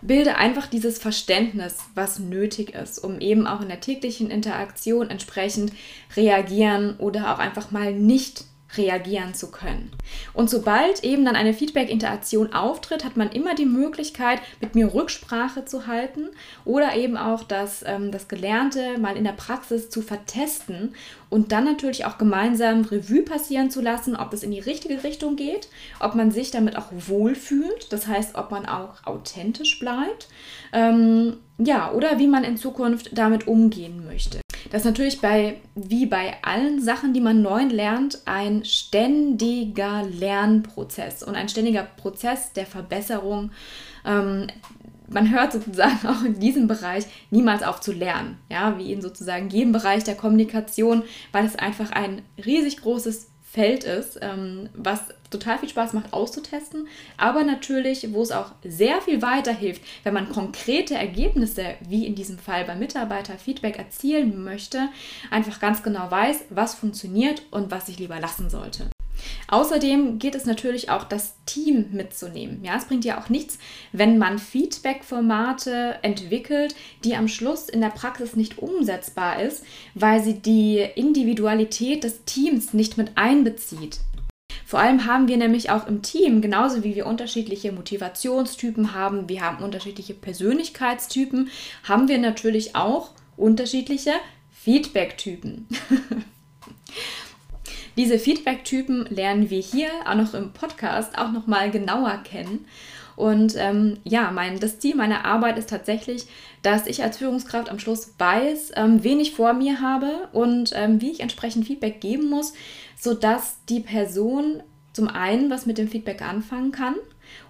bilde 0.00 0.36
einfach 0.36 0.66
dieses 0.66 0.98
Verständnis, 0.98 1.78
was 1.94 2.18
nötig 2.18 2.74
ist, 2.74 2.98
um 2.98 3.20
eben 3.20 3.46
auch 3.46 3.60
in 3.60 3.68
der 3.68 3.80
täglichen 3.80 4.30
Interaktion 4.30 5.10
entsprechend 5.10 5.72
reagieren 6.16 6.96
oder 6.98 7.34
auch 7.34 7.38
einfach 7.38 7.70
mal 7.72 7.92
nicht 7.92 8.44
reagieren 8.76 9.34
zu 9.34 9.50
können. 9.50 9.90
Und 10.34 10.50
sobald 10.50 11.02
eben 11.02 11.24
dann 11.24 11.36
eine 11.36 11.54
Feedback-Interaktion 11.54 12.52
auftritt, 12.52 13.04
hat 13.04 13.16
man 13.16 13.30
immer 13.30 13.54
die 13.54 13.64
Möglichkeit, 13.64 14.40
mit 14.60 14.74
mir 14.74 14.92
Rücksprache 14.92 15.64
zu 15.64 15.86
halten 15.86 16.28
oder 16.64 16.94
eben 16.94 17.16
auch 17.16 17.44
das, 17.44 17.82
ähm, 17.86 18.12
das 18.12 18.28
Gelernte 18.28 18.98
mal 18.98 19.16
in 19.16 19.24
der 19.24 19.32
Praxis 19.32 19.88
zu 19.88 20.02
vertesten 20.02 20.94
und 21.30 21.52
dann 21.52 21.64
natürlich 21.64 22.04
auch 22.04 22.18
gemeinsam 22.18 22.82
Revue 22.82 23.22
passieren 23.22 23.70
zu 23.70 23.80
lassen, 23.80 24.16
ob 24.16 24.32
es 24.32 24.42
in 24.42 24.50
die 24.50 24.60
richtige 24.60 25.02
Richtung 25.02 25.36
geht, 25.36 25.68
ob 26.00 26.14
man 26.14 26.30
sich 26.30 26.50
damit 26.50 26.76
auch 26.76 26.88
wohlfühlt, 26.90 27.92
das 27.92 28.06
heißt, 28.06 28.34
ob 28.34 28.50
man 28.50 28.66
auch 28.66 29.04
authentisch 29.04 29.78
bleibt, 29.78 30.28
ähm, 30.72 31.38
ja, 31.58 31.92
oder 31.92 32.18
wie 32.18 32.28
man 32.28 32.44
in 32.44 32.56
Zukunft 32.56 33.10
damit 33.12 33.46
umgehen 33.46 34.04
möchte. 34.06 34.40
Das 34.70 34.82
ist 34.82 34.86
natürlich 34.86 35.20
bei, 35.20 35.60
wie 35.74 36.06
bei 36.06 36.34
allen 36.42 36.82
Sachen, 36.82 37.14
die 37.14 37.20
man 37.20 37.40
neu 37.40 37.64
lernt, 37.64 38.20
ein 38.26 38.64
ständiger 38.64 40.02
Lernprozess 40.04 41.22
und 41.22 41.34
ein 41.34 41.48
ständiger 41.48 41.84
Prozess 41.84 42.52
der 42.52 42.66
Verbesserung. 42.66 43.50
Ähm, 44.04 44.48
man 45.08 45.30
hört 45.30 45.52
sozusagen 45.52 46.06
auch 46.06 46.22
in 46.22 46.38
diesem 46.38 46.68
Bereich 46.68 47.06
niemals 47.30 47.62
auf 47.62 47.80
zu 47.80 47.92
lernen, 47.92 48.36
ja, 48.50 48.78
wie 48.78 48.92
in 48.92 49.00
sozusagen 49.00 49.48
jedem 49.48 49.72
Bereich 49.72 50.04
der 50.04 50.16
Kommunikation, 50.16 51.02
weil 51.32 51.46
es 51.46 51.56
einfach 51.56 51.90
ein 51.90 52.22
riesig 52.44 52.82
großes 52.82 53.28
Feld 53.58 53.82
ist, 53.82 54.20
ähm, 54.22 54.68
was 54.72 55.00
total 55.30 55.58
viel 55.58 55.68
Spaß 55.68 55.92
macht 55.92 56.12
auszutesten, 56.12 56.86
aber 57.16 57.42
natürlich, 57.42 58.06
wo 58.12 58.22
es 58.22 58.30
auch 58.30 58.52
sehr 58.62 59.02
viel 59.02 59.20
weiterhilft, 59.20 59.82
wenn 60.04 60.14
man 60.14 60.28
konkrete 60.28 60.94
Ergebnisse, 60.94 61.74
wie 61.80 62.06
in 62.06 62.14
diesem 62.14 62.38
Fall 62.38 62.64
bei 62.66 62.76
Mitarbeiterfeedback, 62.76 63.76
erzielen 63.76 64.44
möchte, 64.44 64.90
einfach 65.32 65.58
ganz 65.58 65.82
genau 65.82 66.08
weiß, 66.08 66.44
was 66.50 66.76
funktioniert 66.76 67.42
und 67.50 67.72
was 67.72 67.88
ich 67.88 67.98
lieber 67.98 68.20
lassen 68.20 68.48
sollte. 68.48 68.90
Außerdem 69.48 70.18
geht 70.18 70.34
es 70.34 70.44
natürlich 70.44 70.90
auch, 70.90 71.04
das 71.04 71.34
Team 71.46 71.86
mitzunehmen. 71.92 72.62
Ja, 72.62 72.76
es 72.76 72.84
bringt 72.84 73.06
ja 73.06 73.18
auch 73.18 73.30
nichts, 73.30 73.58
wenn 73.92 74.18
man 74.18 74.38
Feedback-Formate 74.38 75.96
entwickelt, 76.02 76.74
die 77.02 77.16
am 77.16 77.28
Schluss 77.28 77.70
in 77.70 77.80
der 77.80 77.88
Praxis 77.88 78.36
nicht 78.36 78.58
umsetzbar 78.58 79.40
ist, 79.42 79.64
weil 79.94 80.22
sie 80.22 80.34
die 80.34 80.86
Individualität 80.94 82.04
des 82.04 82.24
Teams 82.24 82.74
nicht 82.74 82.98
mit 82.98 83.12
einbezieht. 83.16 84.00
Vor 84.66 84.80
allem 84.80 85.06
haben 85.06 85.28
wir 85.28 85.38
nämlich 85.38 85.70
auch 85.70 85.86
im 85.86 86.02
Team, 86.02 86.42
genauso 86.42 86.84
wie 86.84 86.94
wir 86.94 87.06
unterschiedliche 87.06 87.72
Motivationstypen 87.72 88.92
haben, 88.92 89.30
wir 89.30 89.40
haben 89.40 89.64
unterschiedliche 89.64 90.12
Persönlichkeitstypen, 90.12 91.48
haben 91.84 92.08
wir 92.08 92.18
natürlich 92.18 92.76
auch 92.76 93.12
unterschiedliche 93.38 94.12
Feedback-Typen. 94.50 95.68
Diese 97.98 98.20
Feedback-Typen 98.20 99.06
lernen 99.10 99.50
wir 99.50 99.60
hier 99.60 99.88
auch 100.06 100.14
noch 100.14 100.32
im 100.32 100.52
Podcast 100.52 101.18
auch 101.18 101.32
noch 101.32 101.48
mal 101.48 101.68
genauer 101.72 102.20
kennen. 102.22 102.64
Und 103.16 103.56
ähm, 103.56 103.98
ja, 104.04 104.30
mein, 104.30 104.60
das 104.60 104.78
Ziel 104.78 104.94
meiner 104.94 105.24
Arbeit 105.24 105.58
ist 105.58 105.68
tatsächlich, 105.68 106.28
dass 106.62 106.86
ich 106.86 107.02
als 107.02 107.18
Führungskraft 107.18 107.68
am 107.68 107.80
Schluss 107.80 108.14
weiß, 108.16 108.70
ähm, 108.76 109.02
wen 109.02 109.18
ich 109.18 109.34
vor 109.34 109.52
mir 109.52 109.80
habe 109.80 110.28
und 110.32 110.70
ähm, 110.76 111.00
wie 111.00 111.10
ich 111.10 111.18
entsprechend 111.18 111.66
Feedback 111.66 112.00
geben 112.00 112.30
muss, 112.30 112.52
sodass 112.96 113.56
die 113.68 113.80
Person 113.80 114.62
zum 114.92 115.08
einen 115.08 115.50
was 115.50 115.66
mit 115.66 115.76
dem 115.76 115.88
Feedback 115.88 116.22
anfangen 116.22 116.70
kann 116.70 116.94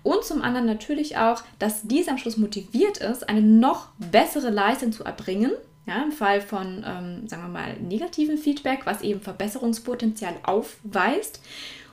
und 0.03 0.25
zum 0.25 0.41
anderen 0.41 0.67
natürlich 0.67 1.19
auch, 1.19 1.43
dass 1.59 1.83
diese 1.83 2.11
am 2.11 2.19
Schluss 2.19 2.39
motiviert 2.39 2.97
ist, 2.99 3.29
eine 3.29 3.43
noch 3.43 3.89
bessere 3.99 4.49
Leistung 4.49 4.93
zu 4.93 5.05
erbringen 5.05 5.53
ja, 5.89 6.03
Im 6.03 6.13
Fall 6.13 6.43
von, 6.43 6.85
ähm, 6.87 7.27
sagen 7.27 7.45
wir 7.45 7.49
mal, 7.49 7.75
negativen 7.81 8.37
Feedback, 8.37 8.81
was 8.85 9.01
eben 9.01 9.23
Verbesserungspotenzial 9.23 10.35
aufweist. 10.43 11.41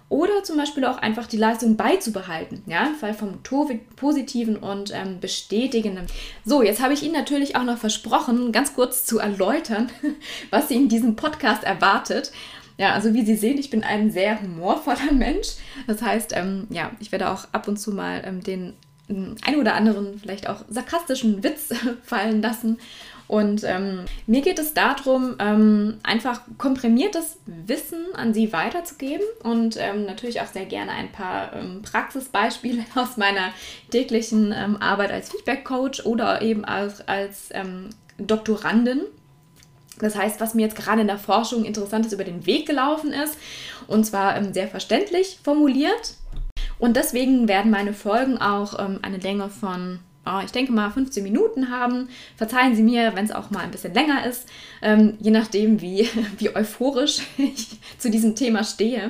Oder 0.09 0.43
zum 0.43 0.57
Beispiel 0.57 0.85
auch 0.85 0.97
einfach 0.97 1.25
die 1.27 1.37
Leistung 1.37 1.77
beizubehalten. 1.77 2.61
Ja, 2.67 2.85
im 2.87 2.95
Fall 2.95 3.13
vom 3.13 3.39
positiven 3.95 4.57
und 4.57 4.93
ähm, 4.93 5.19
bestätigenden. 5.19 6.05
So, 6.43 6.61
jetzt 6.61 6.81
habe 6.81 6.93
ich 6.93 7.03
Ihnen 7.03 7.13
natürlich 7.13 7.55
auch 7.55 7.63
noch 7.63 7.77
versprochen, 7.77 8.51
ganz 8.51 8.75
kurz 8.75 9.05
zu 9.05 9.17
erläutern, 9.17 9.89
was 10.51 10.67
Sie 10.67 10.75
in 10.75 10.89
diesem 10.89 11.15
Podcast 11.15 11.63
erwartet. 11.63 12.31
Ja, 12.77 12.91
also 12.91 13.13
wie 13.13 13.25
Sie 13.25 13.35
sehen, 13.35 13.57
ich 13.57 13.69
bin 13.69 13.83
ein 13.83 14.11
sehr 14.11 14.41
humorvoller 14.41 15.13
Mensch. 15.13 15.53
Das 15.87 16.01
heißt, 16.01 16.33
ähm, 16.35 16.67
ja, 16.69 16.91
ich 16.99 17.13
werde 17.13 17.31
auch 17.31 17.47
ab 17.53 17.69
und 17.69 17.77
zu 17.77 17.91
mal 17.91 18.21
ähm, 18.25 18.43
den 18.43 18.73
ähm, 19.09 19.35
ein 19.43 19.55
oder 19.55 19.73
anderen 19.73 20.19
vielleicht 20.19 20.49
auch 20.49 20.65
sarkastischen 20.67 21.43
Witz 21.43 21.69
fallen 22.03 22.41
lassen 22.41 22.77
und 23.27 23.63
ähm, 23.63 24.05
mir 24.27 24.41
geht 24.41 24.59
es 24.59 24.73
darum, 24.73 25.35
ähm, 25.39 25.97
einfach 26.03 26.41
komprimiertes 26.57 27.37
Wissen 27.45 28.05
an 28.13 28.33
Sie 28.33 28.53
weiterzugeben 28.53 29.25
und 29.41 29.77
ähm, 29.79 30.05
natürlich 30.05 30.41
auch 30.41 30.47
sehr 30.47 30.65
gerne 30.65 30.91
ein 30.91 31.11
paar 31.11 31.53
ähm, 31.53 31.81
Praxisbeispiele 31.81 32.83
aus 32.95 33.17
meiner 33.17 33.51
täglichen 33.89 34.53
ähm, 34.55 34.77
Arbeit 34.77 35.11
als 35.11 35.31
Feedback-Coach 35.31 36.05
oder 36.05 36.41
eben 36.41 36.65
als, 36.65 37.07
als 37.07 37.49
ähm, 37.51 37.89
Doktorandin. 38.17 39.01
Das 39.99 40.15
heißt, 40.15 40.39
was 40.39 40.53
mir 40.53 40.63
jetzt 40.63 40.75
gerade 40.75 41.01
in 41.01 41.07
der 41.07 41.17
Forschung 41.17 41.63
Interessantes 41.63 42.13
über 42.13 42.25
den 42.25 42.45
Weg 42.45 42.67
gelaufen 42.67 43.13
ist, 43.13 43.37
und 43.87 44.05
zwar 44.05 44.43
sehr 44.53 44.67
verständlich 44.67 45.39
formuliert 45.41 46.15
Und 46.79 46.97
deswegen 46.97 47.47
werden 47.47 47.71
meine 47.71 47.93
Folgen 47.93 48.37
auch 48.37 48.73
eine 48.73 49.17
Länge 49.17 49.49
von 49.49 49.99
ich 50.43 50.51
denke 50.51 50.71
mal 50.71 50.89
15 50.89 51.23
Minuten 51.23 51.69
haben. 51.69 52.09
Verzeihen 52.35 52.75
Sie 52.75 52.83
mir, 52.83 53.15
wenn 53.15 53.25
es 53.25 53.31
auch 53.31 53.51
mal 53.51 53.61
ein 53.61 53.71
bisschen 53.71 53.93
länger 53.93 54.25
ist, 54.25 54.47
ähm, 54.81 55.17
je 55.19 55.31
nachdem, 55.31 55.81
wie, 55.81 56.09
wie 56.37 56.55
euphorisch 56.55 57.19
ich 57.37 57.67
zu 57.97 58.09
diesem 58.09 58.35
Thema 58.35 58.63
stehe. 58.63 59.09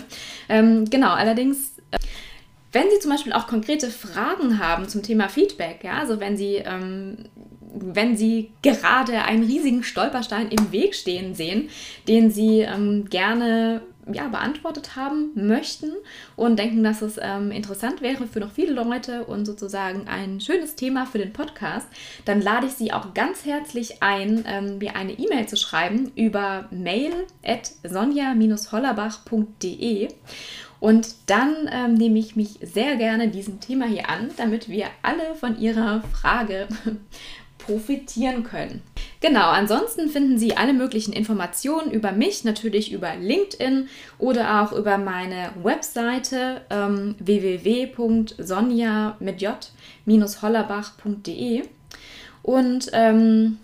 Ähm, 0.50 0.86
genau, 0.90 1.14
allerdings. 1.14 1.78
Äh, 1.92 1.98
wenn 2.72 2.90
Sie 2.92 3.00
zum 3.00 3.12
Beispiel 3.12 3.32
auch 3.32 3.48
konkrete 3.48 3.90
Fragen 3.90 4.60
haben 4.60 4.90
zum 4.90 5.02
Thema 5.02 5.30
Feedback, 5.30 5.86
ja, 5.86 5.94
also 5.94 6.20
wenn 6.20 6.36
Sie, 6.36 6.56
ähm, 6.56 7.20
wenn 7.74 8.18
Sie 8.18 8.52
gerade 8.62 9.24
einen 9.24 9.46
riesigen 9.46 9.82
Stolperstein 9.82 10.50
im 10.50 10.74
Weg 10.74 10.94
stehen 10.94 11.36
sehen, 11.36 11.70
den 12.10 12.32
Sie 12.32 12.60
ähm, 12.60 13.06
gerne 13.10 13.82
ja, 14.12 14.28
beantwortet 14.28 14.96
haben 14.96 15.32
möchten 15.36 15.92
und 16.36 16.58
denken, 16.60 16.84
dass 16.84 17.02
es 17.02 17.20
ähm, 17.22 17.52
interessant 17.52 18.02
wäre 18.02 18.26
für 18.28 18.40
noch 18.40 18.52
viele 18.52 18.74
Leute 18.74 19.26
und 19.26 19.46
sozusagen 19.46 20.08
ein 20.08 20.40
schönes 20.40 20.76
Thema 20.76 21.06
für 21.06 21.18
den 21.18 21.34
Podcast, 21.34 21.88
dann 22.26 22.42
lade 22.42 22.68
ich 22.68 22.74
Sie 22.74 22.94
auch 22.94 23.14
ganz 23.14 23.46
herzlich 23.46 24.04
ein, 24.04 24.46
ähm, 24.48 24.78
mir 24.78 24.96
eine 24.96 25.14
E-Mail 25.14 25.48
zu 25.48 25.58
schreiben 25.58 26.12
über 26.16 26.68
mail 26.72 27.14
at 27.44 27.72
sonja-hollerbach.de 27.84 30.10
und 30.80 31.16
dann 31.28 31.70
ähm, 31.72 31.94
nehme 31.96 32.20
ich 32.20 32.36
mich 32.36 32.60
sehr 32.62 32.98
gerne 32.98 33.30
diesem 33.30 33.60
Thema 33.60 33.88
hier 33.88 34.08
an, 34.10 34.30
damit 34.38 34.70
wir 34.70 34.86
alle 35.02 35.34
von 35.36 35.60
Ihrer 35.60 36.04
Frage 36.12 36.68
profitieren 37.66 38.44
können. 38.44 38.82
Genau, 39.22 39.50
ansonsten 39.50 40.10
finden 40.10 40.38
Sie 40.38 40.58
alle 40.58 40.74
möglichen 40.74 41.14
Informationen 41.14 41.92
über 41.92 42.12
mich 42.12 42.44
natürlich 42.44 42.92
über 42.92 43.16
LinkedIn 43.16 43.88
oder 44.20 44.62
auch 44.62 44.72
über 44.72 44.98
meine 44.98 45.52
Webseite 45.64 46.62
ähm, 46.70 47.16
www.sonja 47.20 49.16
mit 49.20 49.42
j-hollerbach.de. 49.42 51.64
Und 52.44 52.90
ähm, 52.94 53.58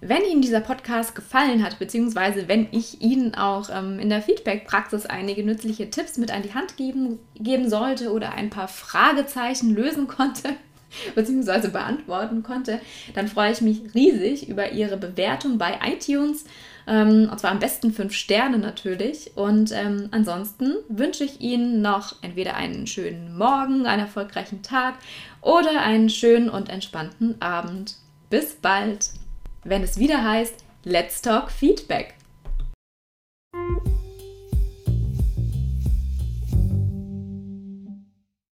wenn 0.00 0.24
Ihnen 0.24 0.42
dieser 0.42 0.60
Podcast 0.60 1.14
gefallen 1.14 1.64
hat, 1.64 1.78
beziehungsweise 1.78 2.48
wenn 2.48 2.66
ich 2.72 3.00
Ihnen 3.00 3.34
auch 3.34 3.70
ähm, 3.72 3.98
in 3.98 4.10
der 4.10 4.20
Feedback-Praxis 4.20 5.06
einige 5.06 5.44
nützliche 5.44 5.88
Tipps 5.88 6.18
mit 6.18 6.30
an 6.30 6.42
die 6.42 6.52
Hand 6.52 6.76
geben, 6.76 7.18
geben 7.36 7.70
sollte 7.70 8.12
oder 8.12 8.32
ein 8.32 8.50
paar 8.50 8.68
Fragezeichen 8.68 9.74
lösen 9.74 10.06
konnte, 10.06 10.56
bzw. 11.14 11.68
beantworten 11.68 12.42
konnte, 12.42 12.80
dann 13.14 13.28
freue 13.28 13.52
ich 13.52 13.60
mich 13.60 13.94
riesig 13.94 14.48
über 14.48 14.72
Ihre 14.72 14.96
Bewertung 14.96 15.58
bei 15.58 15.78
iTunes. 15.84 16.44
Ähm, 16.86 17.28
und 17.30 17.40
zwar 17.40 17.50
am 17.50 17.58
besten 17.58 17.92
fünf 17.92 18.12
Sterne 18.14 18.58
natürlich. 18.58 19.36
Und 19.36 19.72
ähm, 19.72 20.08
ansonsten 20.10 20.74
wünsche 20.88 21.24
ich 21.24 21.40
Ihnen 21.40 21.82
noch 21.82 22.16
entweder 22.22 22.56
einen 22.56 22.86
schönen 22.86 23.36
Morgen, 23.36 23.86
einen 23.86 24.02
erfolgreichen 24.02 24.62
Tag 24.62 24.94
oder 25.40 25.80
einen 25.80 26.10
schönen 26.10 26.48
und 26.48 26.68
entspannten 26.68 27.40
Abend. 27.40 27.96
Bis 28.30 28.54
bald, 28.54 29.10
wenn 29.64 29.82
es 29.82 29.98
wieder 29.98 30.24
heißt 30.24 30.64
Let's 30.84 31.22
Talk 31.22 31.50
Feedback. 31.50 32.14